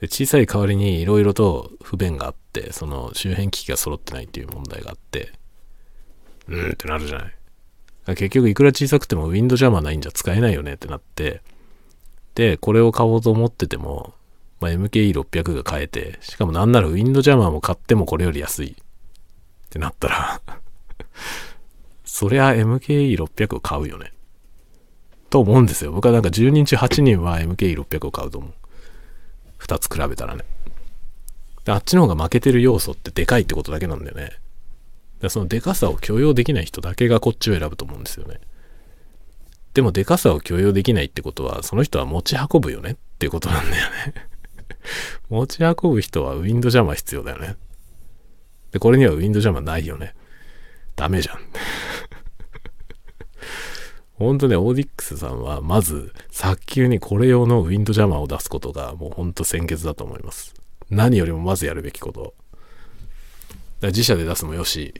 [0.00, 5.32] で小さい代わりに色々と不便があって、その周辺機器が揃ってないっていう問題があって、
[6.50, 7.34] うんってなるじゃない。
[8.16, 11.42] 結局いくら小さくてもウィンドジャマーないんじゃ使えないよねってなって、
[12.34, 14.14] で、これを買おうと思ってても、
[14.60, 18.74] まあ、MKE600 が買えて、しかもなんならウィンドジャマーも買ってもこれより安いっ
[19.70, 20.40] てなったら
[22.04, 24.12] そりゃ MKE600 を買うよね。
[25.30, 25.92] と思うんですよ。
[25.92, 28.52] 僕はなんか10人中8人は MKE600 を買うと思う。
[29.60, 30.44] 2つ比べたらね。
[31.66, 34.32] あっちの方が負けてる要素ってでかいってことだけなんだよね。
[35.20, 38.40] だそのでかさを許容できない人だけがこっちを選ぶと思うんですよね。
[39.74, 42.92] でもでかさを許容できないってことは、その人は持ち運ぶよね？
[42.92, 44.14] っていうことなんだよね
[45.28, 47.56] 持ち運ぶ人はウィンドジャマー必要だよね。
[48.72, 50.14] で、これにはウィンドジャマーないよね。
[50.96, 51.38] ダメじゃん。
[54.14, 60.54] ほんとね、オーディックスさんは、まず、早急にこれ用のウィンドジャマーを出すことが、もうほんと先決だと思います。
[60.90, 62.34] 何よりもまずやるべきこと。
[63.88, 64.94] 自社で出すもよし、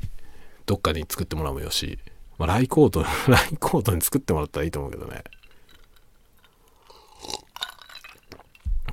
[0.66, 1.98] どっかに作ってもらうもよし、
[2.38, 3.08] まあ、ライコート、ラ
[3.52, 5.22] イコートに作ってもらったらいいと思うけどね。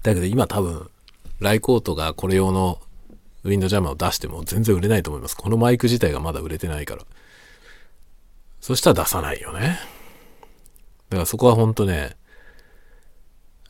[0.04, 0.90] だけど今多分、
[1.40, 2.80] ライコートがこれ用の
[3.44, 5.38] ウィンドジャマーを出しても全然売れないと思います。
[5.38, 7.04] このマイク自体がまだ売れてないから。
[8.60, 9.80] そしたら出さないよね。
[11.10, 12.18] だからそこは本当ね、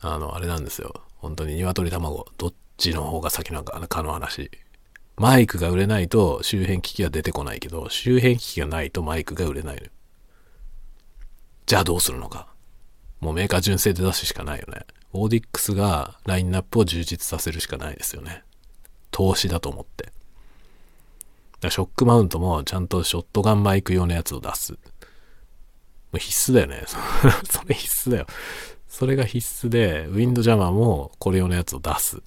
[0.00, 1.02] あの、あれなんですよ。
[1.16, 4.50] 本当に鶏卵、どっちの方が先なのかかの話。
[5.18, 9.82] マイクが売れないと周辺機器は出てこないけど、周辺機器がないとマイクが売れないの。
[11.66, 12.46] じゃあどうするのか。
[13.20, 14.86] もうメーカー純正で出すしかないよね。
[15.12, 18.44] オーディックスがラインナップを充実させるしかないですよね。
[19.10, 20.12] 投資だと思って。
[21.60, 24.72] だショックマウントもちゃんとショットガンマイク用のやつを出す。
[24.72, 24.78] も
[26.14, 26.84] う必須だよね。
[27.50, 28.26] それ必須だよ。
[28.86, 32.22] それが必須で、ウィンドジャマーもこれ用のやつを出す。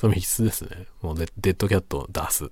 [0.00, 0.86] それも必須ですね。
[1.02, 2.50] もうデッドキャットを出す。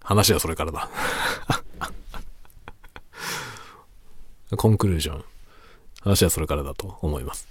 [0.00, 0.88] 話はそれからだ。
[4.56, 5.24] コンクルージョン。
[6.00, 7.46] 話はそれからだと思います。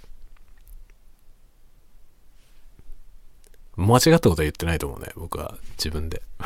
[3.76, 5.12] 間違ったことは言ってないと思うね。
[5.14, 6.22] 僕は自分で。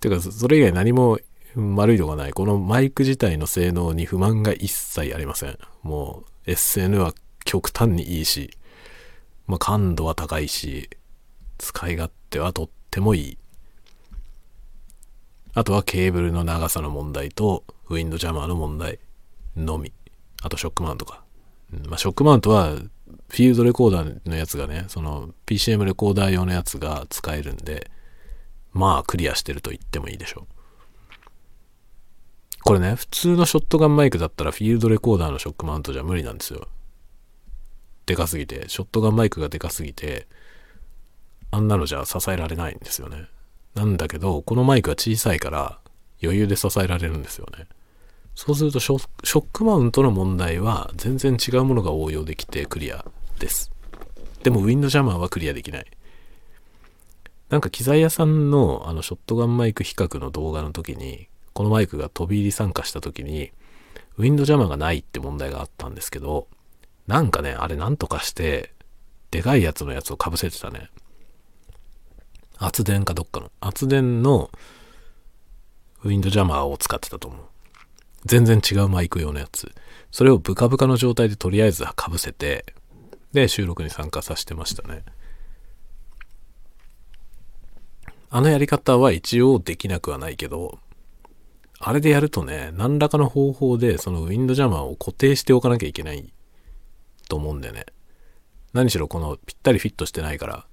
[0.00, 1.20] ていうか、それ以外何も
[1.56, 2.32] 悪いとこない。
[2.32, 5.58] このマイク自体の性能に不満が一切ありません。
[5.82, 7.14] もう SN は
[7.44, 8.50] 極端にいいし、
[9.46, 10.90] まあ、感度は高いし、
[11.58, 13.38] 使い勝手はとってもいい。
[15.54, 18.98] あとはケーブルの長さの問題と、ウィンドジャマーの問題
[19.56, 19.92] のみ。
[20.42, 21.22] あとショックマウントか。
[21.86, 22.70] まあ、ショックマウントは
[23.28, 27.90] フィールドレコーダーのやつがね、その PCM レコーダー用のやつが使えるんで、
[28.72, 30.53] まあクリアしてると言ってもいいでしょう。
[32.64, 36.66] これね、普通のショットガンマイクだったらフィールドレコーダーのショックマウントじゃ無理なんですよ。
[38.06, 40.26] でかすぎて、ショットガンマイクがでかすぎて、
[41.50, 43.28] あんなのじゃ支えられないんですよね。
[43.74, 45.78] なんだけど、このマイクは小さいから
[46.22, 47.66] 余裕で支えられるんですよね。
[48.34, 53.04] そうするとショックマウントの問題は全然違うものが応用できてクリア
[53.38, 53.70] です。
[54.42, 55.86] でもウィンドジャマーはクリアできない。
[57.50, 63.52] なんか機材屋さんのあのショットガンマイク比較の動画の時に、このマイクが飛び入り参加した時に、
[64.18, 66.48] ウィンドジャマーがないって問題があったんですけど、
[67.06, 68.72] なんかね、あれなんとかして、
[69.30, 70.90] でかいやつのやつをかぶせてたね。
[72.58, 73.50] 圧電かどっかの。
[73.60, 74.50] 圧電の
[76.02, 77.40] ウィンドジャマーを使ってたと思う。
[78.24, 79.72] 全然違うマイク用のやつ。
[80.10, 82.74] それをブカブカの状態でとりあえずかぶせて、
[83.32, 85.04] で、収録に参加させてましたね。
[88.30, 90.78] あのやり方は一応できなくはないけど、
[91.86, 96.32] あれでやるとね、何らかの方法でそのウィンドジャマーを固定しておかなきゃいけない
[97.28, 97.84] と思うんだよね。
[98.72, 100.66] 何しろこのぴったりフィットしてないから、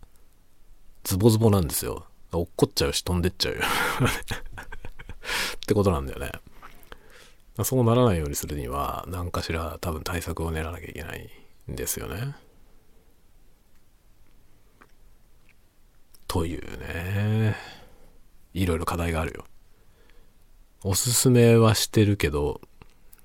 [1.04, 2.06] ズボズボなんですよ。
[2.32, 3.60] 落っこっちゃうし飛んでっちゃうよ
[5.58, 6.32] ってことなんだよね。
[7.66, 11.30] そうならないようにするには、何かしら多分対策を練らなきゃいけない
[11.70, 12.38] んですよね。
[16.30, 17.58] というね、
[18.54, 19.44] いろいろ課題があるよ。
[20.84, 22.60] おすすめはしてるけど、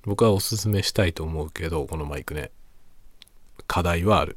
[0.03, 2.51] 僕はおすすめしたいと思うけど、このマイクね、
[3.66, 4.37] 課題はある。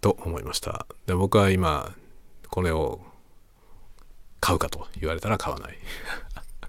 [0.00, 0.86] と思いました。
[1.06, 1.94] で僕は今、
[2.48, 3.00] これを
[4.40, 5.78] 買うかと言われたら買わない。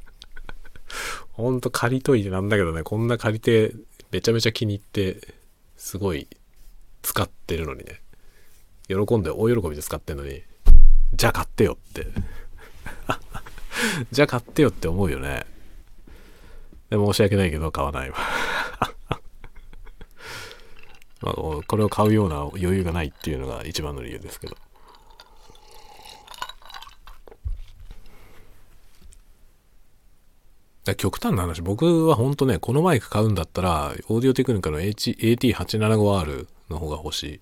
[1.33, 3.73] ほんと借りといてなんだけどね、こんな借りて
[4.11, 5.33] めちゃめちゃ気に入って、
[5.77, 6.27] すごい
[7.01, 8.01] 使ってるのにね、
[8.87, 10.43] 喜んで大喜びで使ってんのに、
[11.15, 12.07] じゃあ買ってよって
[14.11, 15.45] じゃあ買ってよって思うよね。
[16.89, 18.17] で申し訳ないけど買わないわ
[21.21, 24.57] まあ、これを買うような余裕がないっていうのが一番の理由ですけど。
[30.97, 37.39] 極端な話、僕は本当ね、このマイク買うんだったら、オーディオテクニカの AT875R の方が欲しい。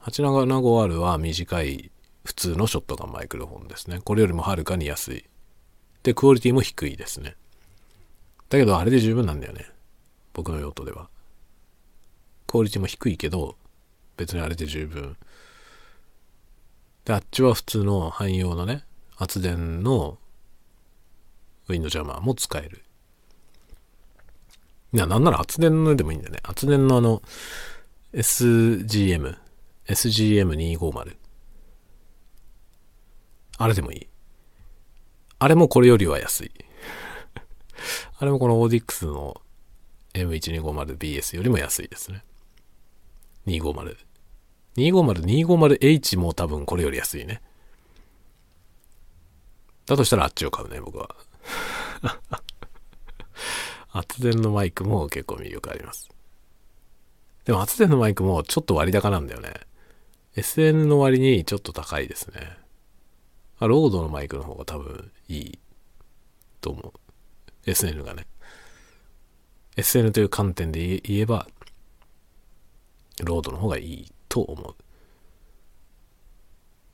[0.00, 1.90] 875R は短い
[2.24, 4.00] 普通のショットガンマイクロフォンですね。
[4.02, 5.24] これよりもはるかに安い。
[6.08, 7.36] で、クオリティも低いですね。
[8.48, 9.66] だけど、あれで十分なんだよね。
[10.32, 11.10] 僕の用途では。
[12.46, 13.56] クオリティも低いけど、
[14.16, 15.18] 別にあれで十分。
[17.04, 18.84] で、あっちは普通の汎用のね、
[19.18, 20.16] 圧電の
[21.68, 22.82] ウィンドジャマーも使える。
[24.94, 26.40] いや、なんなら圧電のでもいいんだよね。
[26.42, 27.20] 圧電のあの、
[28.14, 29.36] SGM、
[29.86, 31.16] SGM250。
[33.58, 34.08] あれでもいい。
[35.38, 36.52] あれもこれよりは安い。
[38.18, 39.40] あれもこのオーディックスの
[40.14, 42.24] M1250BS よりも安いですね。
[43.46, 43.96] 250。
[44.76, 47.40] 250、250H も多分これより安いね。
[49.86, 51.14] だとしたらあっちを買うね、僕は。
[53.90, 56.08] 圧電のマイクも結構魅力あります。
[57.44, 59.54] でも圧電のマイクもちょっと割高なんだよね。
[60.36, 62.58] SN の割にちょっと高いですね。
[63.66, 65.58] ロードのマイクの方が多分いい
[66.60, 67.70] と思う。
[67.70, 68.26] SN がね。
[69.76, 71.48] SN という観点で言えば、
[73.24, 74.74] ロードの方がいいと思う。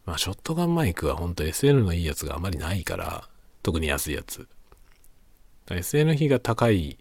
[0.06, 3.28] まあ、ショットガンマイクは本当 SN のいいやつがあまりないから、
[3.62, 4.46] 特に安いやつ。
[5.66, 6.98] SN 比が高い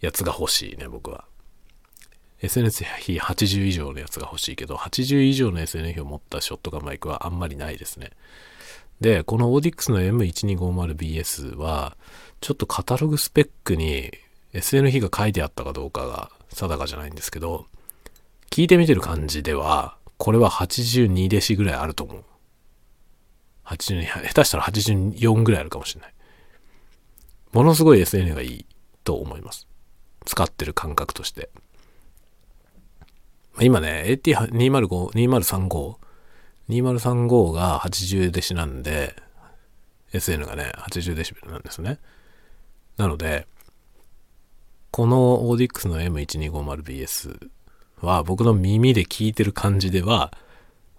[0.00, 1.24] やつが欲しいね、僕は。
[2.40, 8.10] SNS 比80以上のやつが欲しいけど、80以上の SN 比を持ったショットガンマイクはあんまりないですね。
[9.00, 11.96] で、このオーディックスの M1250BS は、
[12.40, 14.10] ちょっとカタログスペックに
[14.52, 17.66] SN 比が書いてあったかどうかが定かじゃないんですけど、
[18.50, 22.24] 聞いてみてる感じでは、これは82デシぐらいあると思う。
[23.66, 26.14] 82、下手したら84ぐらいあるかもしれない。
[27.52, 28.66] ものすごい SN がいい
[29.04, 29.68] と思います。
[30.24, 31.50] 使ってる感覚として。
[33.60, 35.96] 今ね、AT205、2035、
[36.68, 39.16] 2035が80デシなんで、
[40.12, 41.98] SN がね、80デシベルなんですね。
[42.96, 43.46] なので、
[44.90, 47.48] このオーディックスの M1250BS
[48.00, 50.32] は僕の耳で聞いてる感じでは、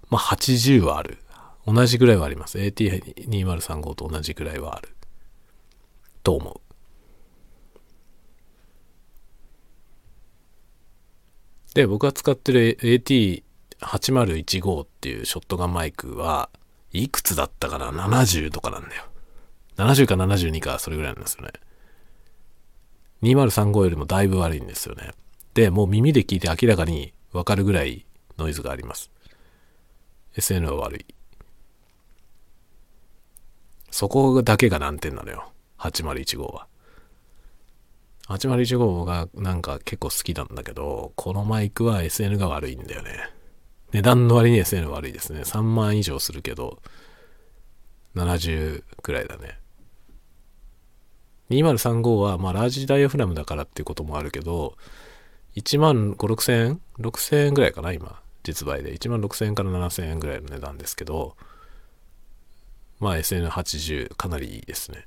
[0.10, 1.19] まあ80はある。
[1.67, 2.58] 同じぐらいはあります。
[2.58, 4.95] AT2035 と同じぐらいはある。
[6.23, 6.62] と思う。
[11.75, 13.43] で、僕が使ってる AT
[13.82, 16.50] 8015っていうショットガンマイクは
[16.92, 19.04] いくつだったかな ?70 とかなんだよ。
[19.78, 21.52] 70か72かそれぐらいなんですよね。
[23.24, 25.12] 2035よりもだいぶ悪いんですよね。
[25.54, 28.06] で、もう耳で聞いて明らかにわかるぐらい
[28.38, 29.12] ノイズがあります。
[30.36, 31.06] SN は悪い。
[33.92, 35.52] そこだけが難点なのよ。
[35.80, 36.68] 8015は。
[38.28, 43.12] 8015がなんか結構好きなんだけど、このマイクは SN が悪いんだよね。
[43.91, 45.41] 値段の割に SN 悪いですね。
[45.41, 46.82] 3万以上するけど、
[48.15, 49.60] 70くらいだね。
[51.49, 54.75] 2035は、まあ、ラージダイヤフラムだからっていうこともあるけど、
[55.56, 58.21] 1万5、6千円 ?6 千円ぐらいかな、今。
[58.43, 58.95] 実売で。
[58.95, 61.36] 1万6千円から7千円ぐらいの値段ですけど、
[62.99, 65.06] まあ SN80 かなりいいですね。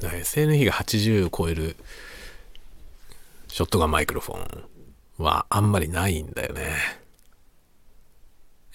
[0.00, 1.76] SN 比が80超える
[3.48, 4.64] ショットガンマイクロフォン
[5.18, 6.76] はあんまりないんだよね。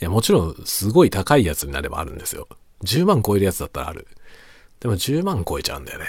[0.01, 2.47] いや、もちろんすごい高いやつになればあるんですよ。
[2.83, 4.07] 10万超えるやつだったらある。
[4.79, 6.05] でも10万超えちゃうんだよね。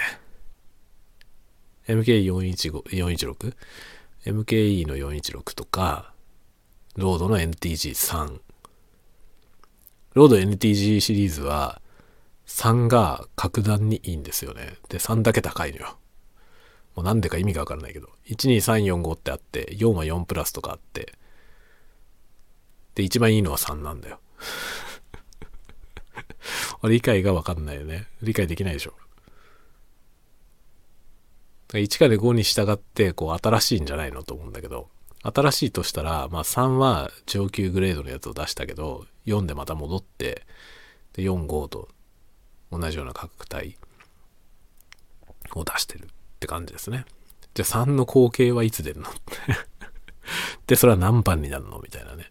[1.87, 3.55] MK415、416?
[4.25, 6.11] MKE の416とか、
[6.97, 8.39] ロードの NTG3。
[10.15, 11.81] ロード NTG シリーズは、
[12.47, 14.77] 3が格段にいいんですよね。
[14.89, 15.97] で、3だけ高いのよ。
[16.95, 18.09] もうなんでか意味がわからないけど。
[18.27, 21.13] 12345ってあって、4は4プラスとかあって、
[22.95, 24.19] で、一番いいのは3なんだよ。
[26.87, 28.07] 理解がわかんないよね。
[28.21, 28.93] 理解できないでしょ。
[31.69, 34.89] 1から5に従って、こう、新しいんじゃないのと思うんだけど、
[35.23, 40.45] 新しいとしたら、まあ3は上級グレードのやつを出したけど、4でまた戻って、
[41.13, 41.89] で、4、5と
[42.77, 43.77] 同じような価格帯
[45.55, 46.07] を出してるっ
[46.39, 47.05] て感じですね。
[47.53, 49.09] じゃあ3の後継はいつ出るの？
[49.09, 49.37] っ て
[50.67, 51.79] で、それは何番になるの？
[51.79, 52.29] みたいなね。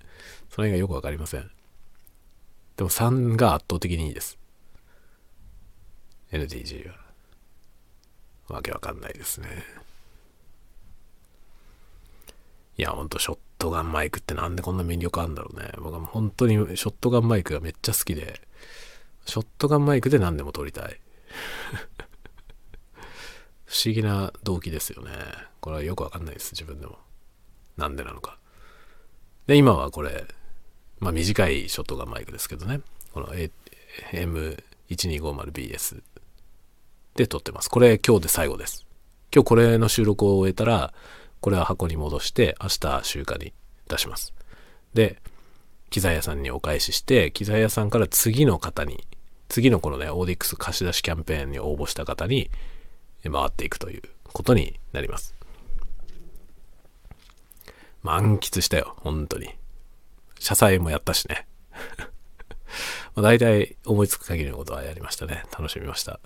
[0.50, 1.50] その辺がよくわかりません。
[2.76, 4.38] でも3が圧倒的にいいです。
[6.30, 7.04] NTG は。
[8.48, 9.48] わけわかんないですね。
[12.76, 15.70] いや、ほんと、ショットガンマイクってなんでこんな魅力あるんだろうね。
[15.78, 18.40] 僕はもう本当にショットガンマイクがめっちゃ好きで、
[19.24, 21.00] ショットガンマイクで何でも撮りたい。
[23.66, 25.10] 不思議な動機ですよね。
[25.60, 26.98] これはよくわかんないです、自分でも。
[27.76, 28.38] なんでなのか。
[29.46, 30.26] で、今はこれ、
[31.00, 32.80] まあ短いショットガンマイクですけどね。
[33.12, 33.28] この
[34.12, 36.02] M1250BS
[37.16, 37.70] で撮ってます。
[37.70, 38.86] これ今日で最後です。
[39.34, 40.94] 今日これの収録を終えたら、
[41.40, 43.52] これは箱に戻して明日集荷に
[43.88, 44.32] 出します。
[44.94, 45.20] で、
[45.94, 49.06] 機材屋さんにお返しして、機材屋さんから次の方に、
[49.48, 52.50] 次のこのね、オーディックス貸し出しキャンペーンに応募した方に
[53.22, 55.36] 回っていくということになります。
[58.02, 59.54] 満喫したよ、本当に。
[60.40, 61.46] 車載もやったしね。
[63.14, 65.44] まあ大体思いつく限りのことはやりましたね。
[65.56, 66.18] 楽しみました。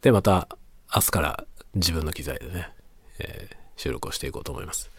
[0.00, 0.48] で、また
[0.92, 1.44] 明日から
[1.76, 2.72] 自分の機材でね、
[3.20, 4.90] えー収録をしていこうと思います。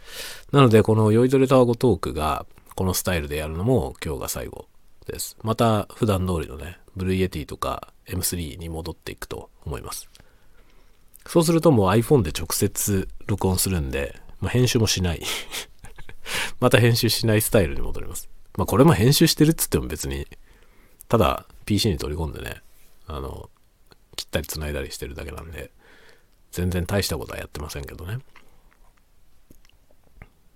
[0.52, 2.46] なので、この酔いどれタワゴトークが
[2.80, 4.70] このスタイルでやるのも今日が最後
[5.06, 5.36] です。
[5.44, 10.08] また普段通りのね、ブルーイエティとか M3 に戻っていくと思います。
[11.28, 15.22] そうするともう iPhone で直接録音するんで、まあ、編集もしない。
[16.62, 18.30] また編集しないスタイルに戻ります。
[18.56, 20.26] まあこれも編集してるっつっても別に、
[21.10, 22.62] ただ PC に取り込んでね、
[23.08, 23.50] あの、
[24.16, 25.70] 切ったり繋いだりしてるだけなんで、
[26.52, 28.20] 全然大したことはやってませんけどね。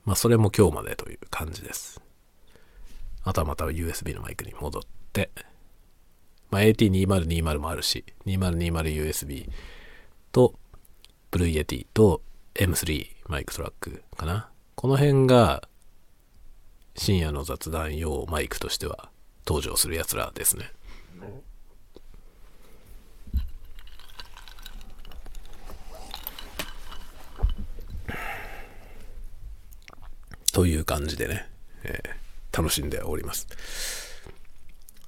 [0.06, 2.02] まあそれも今日までという感じです。
[3.24, 4.82] あとはまた USB のマイクに戻っ
[5.14, 5.30] て、
[6.52, 9.50] まあ AT2020 もあるし、2020USB
[10.32, 10.56] と
[11.32, 12.22] Blue Yeti と
[12.56, 14.50] M3 マイクトラックかな。
[14.76, 15.68] この辺が
[16.96, 19.10] 深夜の雑談用マイクとしては
[19.48, 20.72] 登場するやつらですね。
[30.52, 31.50] という感じでね、
[31.84, 32.23] えー
[32.56, 33.48] 楽しんでおります。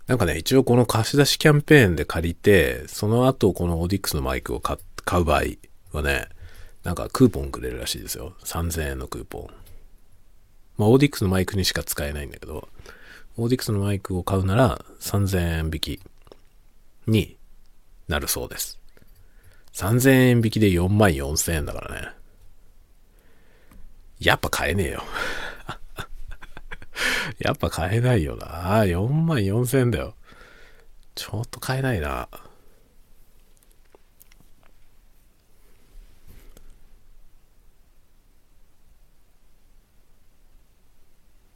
[0.08, 5.44] なんかね、一応この貸し出しキャンペーンで借りて、その後このオーディックスのマイクを買買う場合
[5.92, 6.28] はね、
[6.84, 8.34] なんかクーポンくれるらしいですよ。
[8.44, 9.48] 3000円のクーポン。
[10.78, 12.68] まあ、オーディックスのマイクにしか使えないんだけど、
[13.38, 16.00] オーディックスのマイクを買うなら3000円引き
[17.08, 17.38] に
[18.08, 18.80] なるそうです。
[19.74, 22.10] 3000円引きで4万4000円だからね。
[24.20, 25.04] やっぱ買えねえよ。
[27.40, 28.84] やっぱ買えないよな。
[28.84, 30.16] 4万4000円だよ。
[31.16, 32.28] ちょっと買えないな。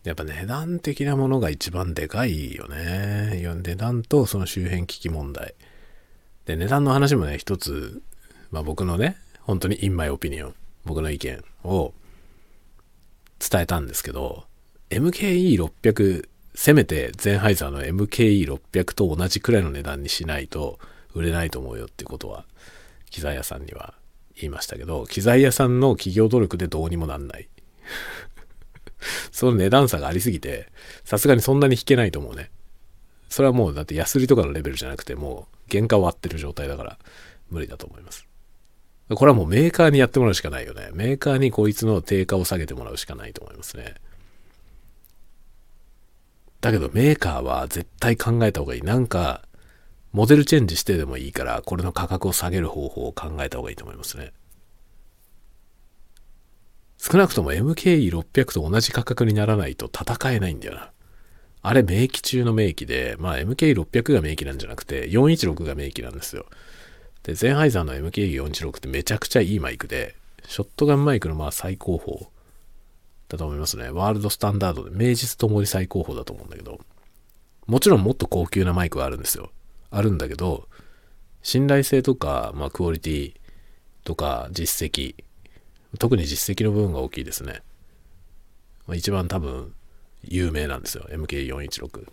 [0.03, 3.41] やっぱ値段的なものが一番でかいよね。
[3.43, 5.53] 値段とその周辺危機問題。
[6.45, 8.01] で、値段の話もね、一つ、
[8.49, 10.53] まあ僕のね、本当に in my opinion、
[10.85, 11.93] 僕の意見を
[13.39, 14.48] 伝えたんですけど、
[14.89, 20.79] MKE600、せめてゼンハイザーの MKE600 と同じくらいの値段にしないと
[21.13, 22.45] 売れないと思うよってことは、
[23.11, 23.93] 機材屋さんには
[24.35, 27.47] 言いましたけど、機材屋さんの企業努力でどうにもなんない。
[29.31, 30.67] その値段差がありすぎて、
[31.03, 32.49] さすがにそんなに引けないと思うね。
[33.29, 36.97] それはもうだって安売りとかのレベルじゃなくて、もう原価を割ってる状態だから
[37.51, 38.25] 無理だと思います。
[39.09, 40.89] これはもうメーカーにやってもらうしかないよね。
[40.93, 43.95] メーカーにこいつの定価を下げてもらうしかないと思いますね。
[46.61, 48.81] だけどメーカーは絶対考えた方がいい。
[48.81, 49.43] なんか、
[50.11, 54.33] モデルチェンジしてでもいいから、これの価格を下げる方法を考えた方がいいと思いますね。
[56.97, 60.91] 少なくとも MKE600 と同じ価格にならないと戦えないんだよな。
[61.61, 66.45] あれ名機中の名機で、まあ MKE600 が名機なんじゃなくて、416が名機なんですよ。
[67.23, 72.27] で、ゼンハイザーの MKE416 ってめちゃくちゃいいマイクで、ショットガンマイクのまあ最高峰
[73.29, 73.89] だと思いますね。
[73.89, 76.79] ワールドスタンダードで、名実ともに最高峰だと思うんだけど、
[77.67, 79.51] もちろんもっと高級なマイクはあるんですよ。
[79.91, 80.67] あるんだけど、
[81.43, 83.35] 信頼性とか、まあクオリティ
[84.03, 85.15] とか実績、
[85.99, 87.61] 特に実績の部分が大きいですね。
[88.87, 89.73] まあ、一番多分
[90.23, 91.05] 有名なんですよ。
[91.11, 92.07] MK416。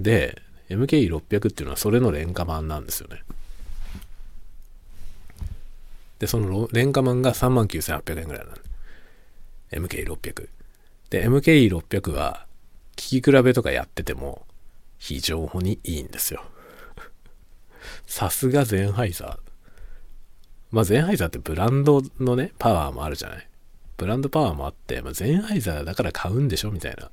[0.00, 3.22] で、MK600 っていうのはそれの廉価版なんですよね。
[6.20, 8.71] で、その廉価版が39,800円ぐらいなんで。
[9.72, 10.48] MK600。
[11.10, 12.46] で、MK600 は、
[12.96, 14.46] 聞き比べとかやってても、
[14.98, 16.44] 非常にいいんですよ。
[18.06, 19.38] さすがゼンハイザー。
[20.70, 23.48] まあ、ゼンハイザーってブランドのね、パワーもあるじゃない。
[23.96, 27.10] ブランドパワーもあって、まあ、ゼンハイザーだから買うんでしょみたいな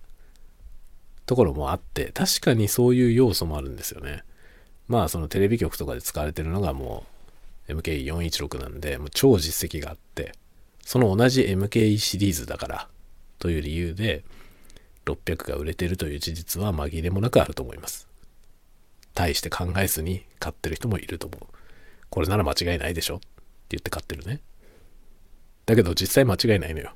[1.26, 4.24] ところもあって、確かにそういう要素もあるんですよね。
[4.88, 7.06] まあ、そのテレビ局とかで使われてるのがも
[7.68, 10.34] う MK416 なんで、もう超実績があって、
[10.90, 12.88] その同じ MKE シリーズだから
[13.38, 14.24] という理由で、
[15.06, 18.08] 600が売れてるという事実は紛れもなくあると思います。
[19.14, 21.46] 対して考えずに買ってる人もいると思う。
[22.10, 23.18] これなら間違いないでしょ？
[23.18, 23.28] って
[23.70, 24.42] 言って買ってるね。
[25.68, 26.96] だけど実際間違いないのよ。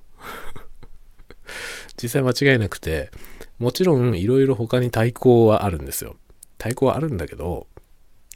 [2.01, 3.11] 実際間違いなくて、
[3.59, 6.15] もちろんいろいろ他に対抗はあるんですよ。
[6.57, 7.67] 対抗はあるんだけど、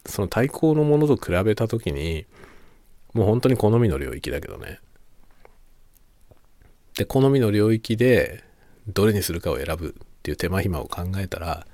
[0.05, 2.27] その対抗のものと比べた時に、
[3.13, 4.81] もう本当に好みの領域だけどね。
[6.97, 8.43] で、好みの領域で、
[8.87, 9.91] どれにするかを選ぶっ
[10.23, 11.67] ていう手間暇を考えたら、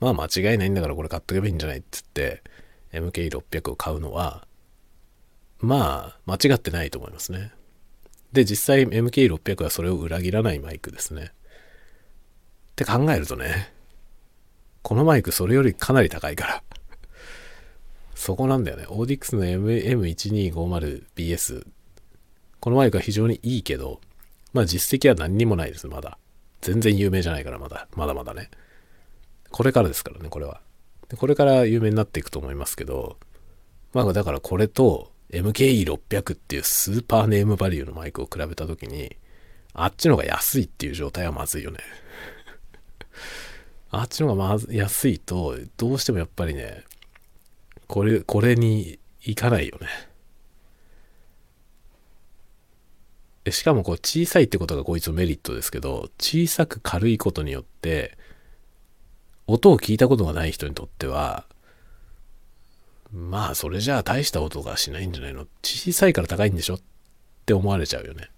[0.00, 2.42] まあ間違いないんだからこれ買っとけばいいんじゃないっつって
[2.92, 4.46] MK600 を買うのは、
[5.58, 7.52] まあ間違ってないと思いますね。
[8.32, 11.32] で、実際 MK600 はそれを裏切らないマイクですね。
[12.72, 13.72] って考えるとね、
[14.82, 16.62] このマイクそれよりかなり高いから
[18.14, 18.86] そこなんだよね。
[18.88, 21.66] オーディックスの M1250BS。
[22.60, 24.00] このマイクは非常にいいけど、
[24.56, 26.16] まあ実績は何にもないです、まだ。
[26.62, 27.88] 全然有名じゃないから、まだ。
[27.94, 28.50] まだまだね。
[29.50, 30.62] これからですからね、これは。
[31.10, 33.18] でこれから有名になっていくと思いますけど、
[33.92, 39.14] まあだからこれと MKE600 っていうスーパーネームバリューのマイクを比べた時に、
[39.74, 41.78] あっちの方が安いっていう状態はまずいよね。
[43.90, 46.82] あっちの方がまず安いと、どうしてもやっぱりね、
[47.88, 49.88] これ、これに行かないよね。
[53.50, 58.16] しかもこう小さいってことがこいつのメリットですけど、小さく軽いことによって、
[59.46, 61.44] 音を聞いたことがない人にとっては、
[63.12, 65.46] まあそれじゃあ大した音がしないんじゃないの？
[65.62, 66.74] 小さいから高いんでしょ？
[66.74, 66.80] っ
[67.46, 68.30] て思われちゃうよね。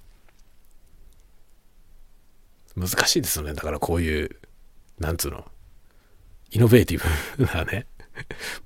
[2.76, 3.54] 難しいですよね。
[3.54, 4.36] だからこういう、
[4.98, 5.46] なんつうの、
[6.50, 7.00] イノベーティ
[7.38, 7.86] ブなね。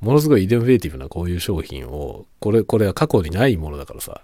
[0.00, 4.22] ものすごいイノベーティブなこういう商品を、これ、これは過去にないものだからさ、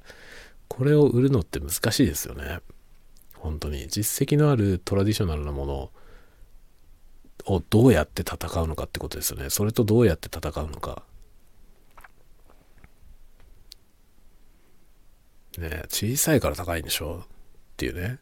[0.69, 2.61] これを売るのって難しいですよね。
[3.35, 3.89] 本当に。
[3.89, 5.91] 実績のあるトラディショナルなもの
[7.47, 9.51] をどうやって戦うのかってことですよね。
[9.51, 11.03] それとどうやって戦うのか。
[15.59, 17.25] ね小さいから高いんでしょ？
[17.25, 17.27] っ
[17.77, 18.19] ていうね。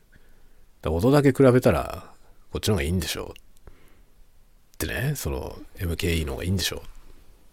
[0.82, 2.12] だ音だけ比べたら、
[2.52, 3.34] こっちの方がいいんでしょ？
[3.34, 6.76] ってね、その MKE の方がいいんでしょ？
[6.76, 6.80] っ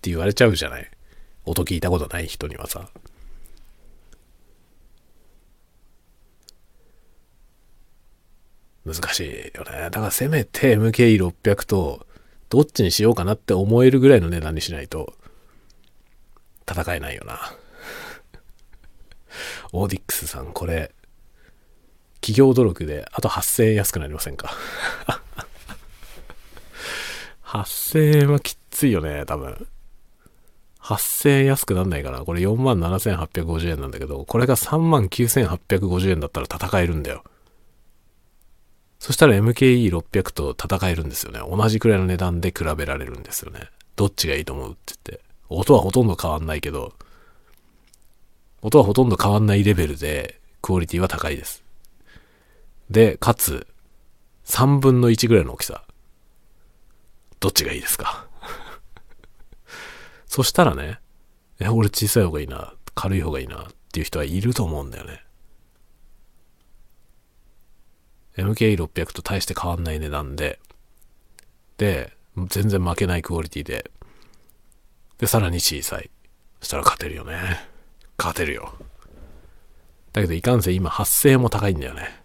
[0.01, 0.89] て言われちゃうじゃない。
[1.45, 2.89] 音聞いたことない人にはさ。
[8.85, 9.71] 難しいよね。
[9.89, 12.05] だからせめて MKE600 と
[12.49, 15.13] どっちにしようかなって思えるぐらいの値段にしないと
[16.69, 17.39] 戦えないよな。
[19.71, 20.91] オーディックスさんこれ
[22.21, 24.51] 企業努力であと8000円安くなりませんか？
[27.43, 29.67] 8000円はきついよね、多分。
[30.81, 32.25] 8000円安くなんないかな。
[32.25, 37.23] これ47,850円なんだけど、これが39,850円だったら戦えるんだよ。
[39.03, 41.39] そしたら MKE600 と戦えるんですよね。
[41.39, 43.67] 同じくらいの値段で比べられるんですよね。
[43.97, 45.25] どっちがいいと思うって言って。
[45.49, 46.93] 音はほとんど変わんないけど、
[48.61, 51.65] 音はほとんど変わんないレベルで、クオリティは高いです。
[52.89, 53.67] で、かつ、
[54.45, 55.83] 3分の1ぐらいの大きさ。
[57.41, 58.25] どっちがいいですか？
[60.27, 60.99] そしたらね、
[61.59, 65.21] え、俺小さい方がいいな、軽い方がいいなっていう人はいると思うんだよね。
[68.37, 70.59] MK600 と大して変わんない値段で、
[71.77, 72.13] で、
[72.47, 73.91] 全然負けないクオリティで、
[75.17, 76.09] で、さらに小さい。
[76.59, 77.67] そしたら勝てるよね。
[78.17, 78.73] 勝てるよ。
[80.11, 82.23] だけど、いかんせん今8000円も高いんだよね。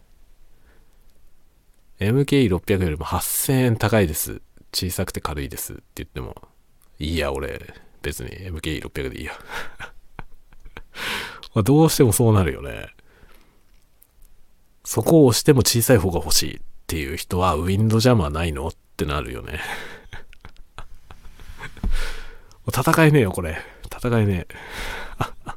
[2.01, 4.41] MK600 よりも8000円高いです。
[4.73, 6.37] 小さくて軽いですって言っても、
[6.99, 9.33] いいや、俺、別に MK600 でいいや。
[11.63, 12.89] どうしてもそうなるよね。
[14.89, 18.69] そこを押しても小さい方が欲しいっていう人はウィンドジャムはないの？
[18.69, 19.61] ってなるよね。
[22.75, 23.63] 戦えねえよ、これ。
[23.85, 24.55] 戦えねえ。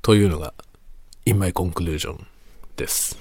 [0.00, 0.54] というのが、
[1.26, 2.24] in my conclusion
[2.76, 3.18] です。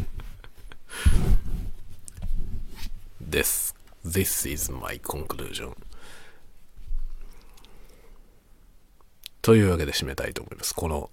[3.20, 3.74] です。
[4.06, 5.76] This is my conclusion.
[9.42, 10.74] というわけで締めたいと思います。
[10.74, 11.10] この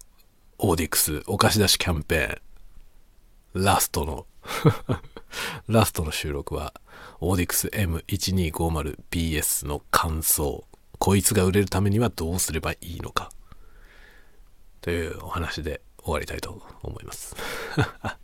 [0.59, 4.25] オーディクスお菓子出しキャンペーンラストの
[5.67, 6.73] ラストの収録は
[7.19, 10.65] オーディクス M1250BS の感想
[10.97, 13.31] こいつが売れるためにはどうすればいいのか
[14.81, 17.35] というお話で終わりたいと思います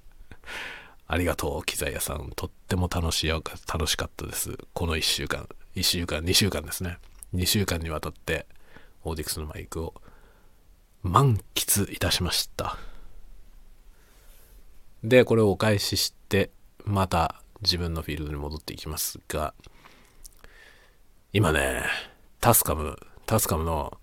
[1.14, 2.32] ありがとう、機材屋さん。
[2.36, 4.58] とっても楽しい、楽しかったです。
[4.74, 6.98] この1週間、1週間、2週間ですね。
[7.36, 8.48] 2週間にわたって、
[9.04, 9.94] オーディクスのマイクを
[11.02, 12.78] 満喫いたしました。
[15.04, 16.50] で、これをお返しして、
[16.86, 19.54] また自分のフィールドに戻っていきますが、
[21.34, 21.84] 今ね、
[22.40, 23.98] タスカム、タスカムの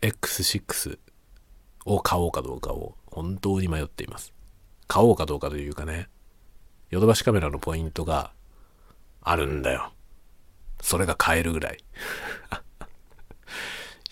[0.00, 0.98] X6
[1.84, 4.32] を買おうかどうかを本当に迷っています。
[4.86, 6.08] 買おうかどうかというかね、
[6.90, 8.32] ヨドバシカメラのポイントが
[9.20, 9.92] あるんだよ。
[10.80, 11.78] それが買えるぐらい。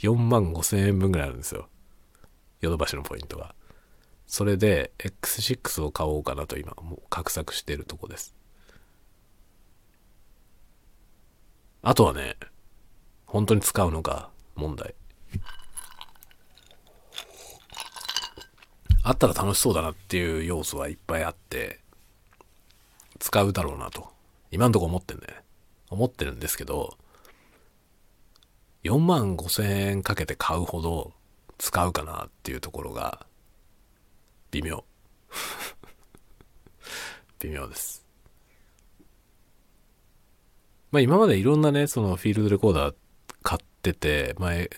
[0.04, 1.68] 4万5千円分ぐらいあるんですよ。
[2.60, 3.54] ヨドバシのポイントが。
[4.26, 8.34] それで X6 を買おうかなと今もう画策してるとこです。
[11.82, 12.36] あとはね、
[13.24, 14.94] 本当に使うのか問題。
[19.02, 21.80] あったら楽しそうだなっていう要素はいっぱいあって、
[23.18, 24.08] 使うだろうなと。
[24.50, 25.24] 今んとこ思ってんね。
[25.88, 26.98] 思ってるんですけど、
[28.84, 31.12] 4万5千円かけて買うほど
[31.58, 33.26] 使うかなっていうところが
[34.50, 34.84] 微妙。
[37.40, 38.04] 微妙です。
[40.92, 42.94] まあ今までいろんなね、そのフィールドレコーダー
[43.42, 44.70] 買ってて、前、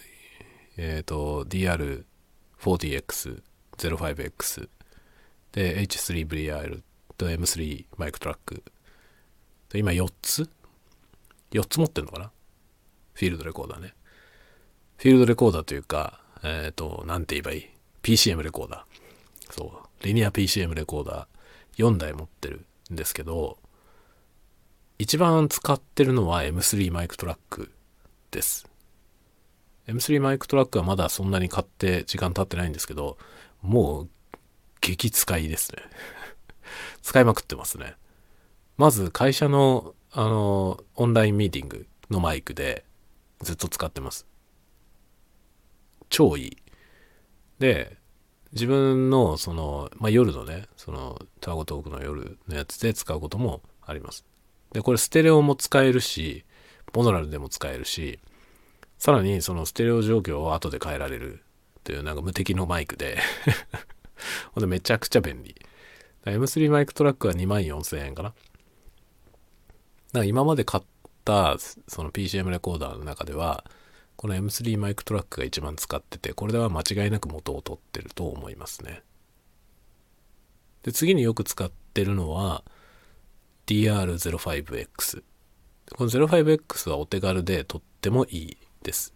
[0.79, 3.43] えっ、と、DR40X、
[3.77, 4.69] 05X、
[5.53, 6.83] で、H3VR
[7.19, 8.63] と M3 マイクトラック。
[9.71, 10.49] で今4つ
[11.51, 12.31] ?4 つ持ってんのかな？
[13.17, 13.95] フィールドレコーダーね。
[14.99, 17.67] フィールドレコーダーというか、えっ、と、なんて言えばいい
[18.03, 19.53] ?PCM レコーダー。
[19.53, 20.05] そう。
[20.07, 23.57] リニア PCM レコーダー4台持ってるんですけど、
[24.99, 27.71] 一番使ってるのは M3 マイクトラック
[28.31, 28.69] です。
[29.89, 33.17] M3 マイクトラックはまだそんなに買って時間経ってないんですけど、
[33.63, 34.09] もう
[34.83, 35.83] 激使いですね。
[37.01, 37.95] 使いまくってますね。
[38.77, 42.85] まず会社のあのオンラインミーティングのマイクで
[43.43, 44.27] ずっと使ってます。
[46.09, 46.57] 超いい。
[47.59, 47.97] で、
[48.53, 54.25] 自分のその、まあ、夜のね、そのタワゴトークの夜のやつで使うこともあります。
[54.73, 56.45] で、これステレオも使えるし、
[56.95, 58.19] モノラルでも使えるし、
[58.99, 61.41] さらにそのステレオ状況を後で変えられる
[61.81, 63.19] っていうなんか無敵のマイクで
[64.55, 65.55] ほんでめちゃくちゃ便利。
[66.25, 68.35] M3 マイクトラックは2万4000円かな。
[70.13, 70.85] だか今まで買っ
[71.27, 73.65] たその PCM レコーダーの中では、
[74.17, 79.03] この M3 マイクトラックが一番使ってて、これでは間違いなく元を取ってると思いますね。
[80.85, 82.65] で、次によく使ってるのは
[83.67, 85.23] DR05X。
[85.97, 89.13] この 05X はお手軽でとってもいいです。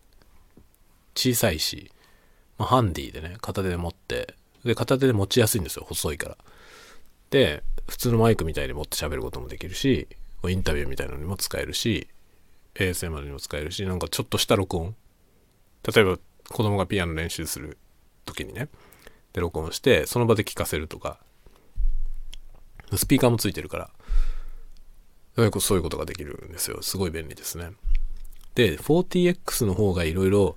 [1.15, 1.93] 小さいし、
[2.59, 4.35] まあ、ハンディでね、片手で持って、
[4.65, 6.39] で、片手で持ちやすいんですよ、細いから。
[7.31, 10.09] で、普通のマイクみたいに持って喋ることもできるし、
[10.49, 12.09] インタビューみたいなのにも使えるし、
[12.75, 14.95] ASMR にも使えるし、なんかちょっとした録音。
[15.95, 16.19] 例えば、
[16.49, 17.79] 子供がピアノ練習する
[18.25, 18.69] 時にね、
[19.33, 21.19] で、録音して、その場で聞かせるとか、
[22.97, 23.91] スピーカーもついてるから、
[25.61, 26.83] そういうことができるんですよ。
[26.83, 27.71] すごい便利ですね。
[28.55, 30.57] で、40X の方がいろいろ、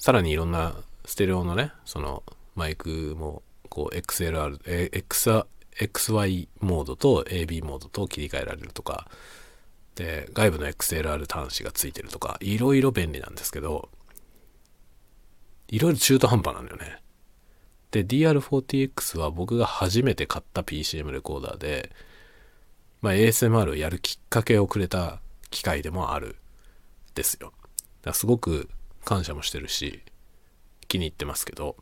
[0.00, 0.74] さらにいろんな
[1.04, 2.22] ステレオのね、その
[2.54, 5.44] マイクも、こう XLR、え X
[5.80, 9.08] XY モードと AB モードと切り替えられるとか、
[9.94, 13.88] で、外部の XLR 端子がついてるとか、いろいろ便利なんですけど、
[15.68, 17.02] いろいろ中途半端なんだよね。
[17.90, 21.90] で、DR40X は僕が初めて買った PCM レコーダーで、
[23.00, 25.20] まあ、ASMR をやるきっかけをくれた
[25.50, 26.36] 機会でもある
[27.14, 27.52] ですよ。
[28.02, 28.68] だすごく
[29.04, 30.02] 感謝もしてるし、
[30.88, 31.76] 気に入ってますけど、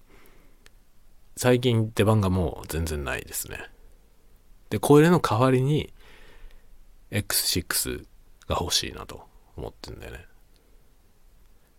[1.36, 3.70] 最近出番がもう全然ないですね。
[4.70, 5.92] で、これの代わりに
[7.10, 8.06] X6
[8.48, 9.24] が欲しいなと
[9.56, 10.26] 思ってんだよね。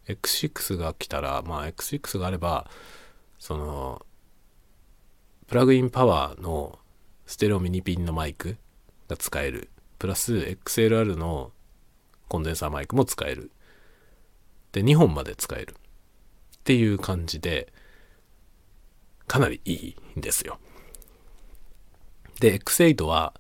[0.08, 2.70] X6 が来たら、まあ X6 があれば、
[3.40, 4.06] その、
[5.48, 6.80] プラグインパワーの
[7.26, 8.58] ステレオミニピンのマイク
[9.08, 9.70] が使える。
[10.00, 11.52] プラス XLR の
[12.28, 13.52] コンデンサーマイクも使える。
[14.74, 15.76] で、2本まで使える。
[16.58, 17.72] っていう感じで、
[19.28, 20.60] かなりいいんですよ。
[22.42, 23.36] で、X8 は、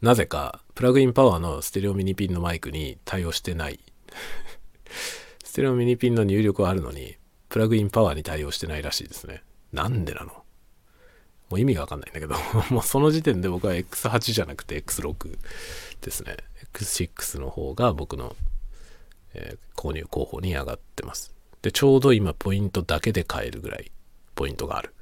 [0.00, 3.78] なぜか、プラグインパワーのステレオミニピンのマイクに対応してない。
[5.44, 7.18] ステレオミニピンの入力はあるのに、
[7.50, 9.42] プラグインパワーに対応してないらしいですね。
[9.70, 10.32] なんでなの？
[10.32, 12.36] もう意味がわかんないんだけど、
[12.74, 15.38] もうその時点で僕は X8 じゃなくて X6
[16.00, 16.38] ですね。
[16.72, 18.34] X6 の方が僕の、
[19.34, 21.34] えー購入候補に上がってます。
[21.60, 23.92] で、ちょうど今ポイントだけで買えるぐらい
[24.34, 24.94] ポイントがある。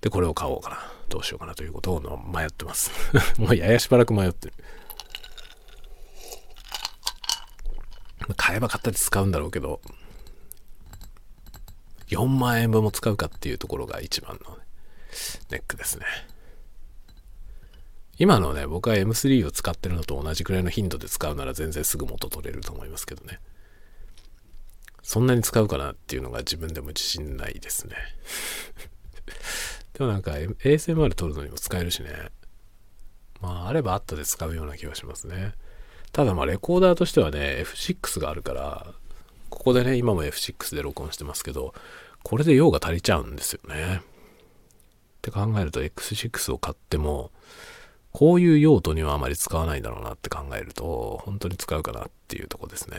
[0.00, 0.92] で、これを買おうかな。
[1.08, 2.90] どうしようかなということを迷ってます。
[3.38, 4.54] もうややしばらく迷ってる。
[8.36, 9.80] 買えば買ったり使うんだろうけど、
[12.08, 14.58] 4万円分も使うかっていうところが一番の
[15.50, 16.06] ネックですね。
[18.16, 23.40] 今のね、僕は M3 を使ってるのと同じくらいの頻度で使うなら全然すぐ元取れると思いますけどね。
[25.02, 27.96] そんなに使うかなっていうのが自分でも自信ないですね。
[29.94, 32.10] でもなんか ASMR 撮るのにも使えるしね。
[33.40, 35.52] まああればあったで使うような気がしますね。
[36.12, 38.86] ただまあレコーダーとしてはね、F6 があるから、
[39.50, 41.74] ここでね、今も F6 で録音してますけど、
[42.22, 44.00] これで用が足りちゃうんですよね。
[44.00, 47.30] って考えると X6 を買っても、
[48.12, 52.96] こういう用途にはあまり使わないだろうなって考えると、本当に使うかなっていうとこですね。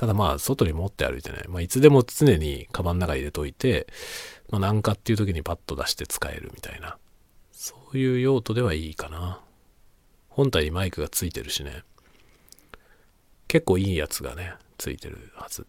[0.00, 3.86] ただまあ、外に持って歩いてね、まあ、いつでも常にカバンの中に入れといて、
[4.48, 6.96] まあ、なんかっていう時にパッと出して使えるみたいな、
[7.52, 9.42] そういう用途ではいいかな。
[10.30, 11.82] 本体にマイクがついてるしね。
[13.46, 15.66] 結構いいやつがね、ついてるはず。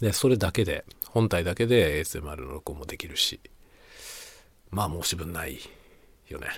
[0.00, 3.38] で、それだけで、本体だけで ASMR の録音もできるし、
[4.72, 5.60] まあ申し分ない
[6.26, 6.48] よね。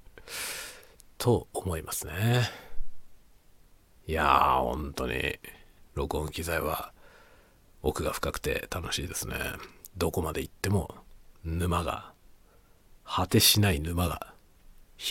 [1.16, 2.65] と思いますね。
[4.08, 5.36] いやー、本当に、
[5.96, 6.92] 録音機材は
[7.82, 9.34] 奥が深くて楽しいですね。
[9.96, 10.94] どこまで行っても
[11.44, 12.12] 沼が、
[13.04, 14.32] 果てしない沼が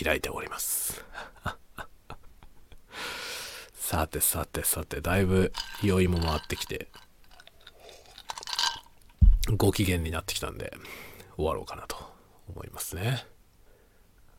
[0.02, 1.04] 開いております。
[3.74, 6.88] さてさてさて、だいぶ酔いも回ってきて、
[9.58, 10.72] ご機嫌になってきたんで、
[11.36, 11.96] 終わろうかなと
[12.48, 13.26] 思いますね。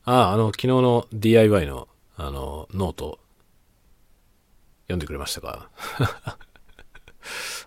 [0.04, 3.20] ああ、あの、昨日の DIY の、あの、ノート、
[4.88, 5.70] 読んでくれましたか？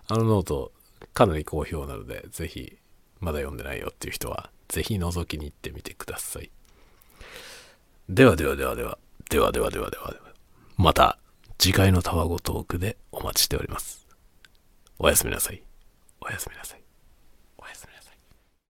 [0.07, 0.71] あのノート、
[1.13, 2.77] かなり好評なので、ぜひ、
[3.19, 6.51] まだ読んでないよっていう人は、ぜひ覗きに行ってみてください。
[8.09, 8.97] ではではではでは、
[9.29, 10.33] ではではではではでは、
[10.77, 11.17] また
[11.57, 14.07] 次回のタワゴトークでお待ちしております。
[14.97, 15.61] おやすみなさい。
[16.21, 16.80] おやすみなさい。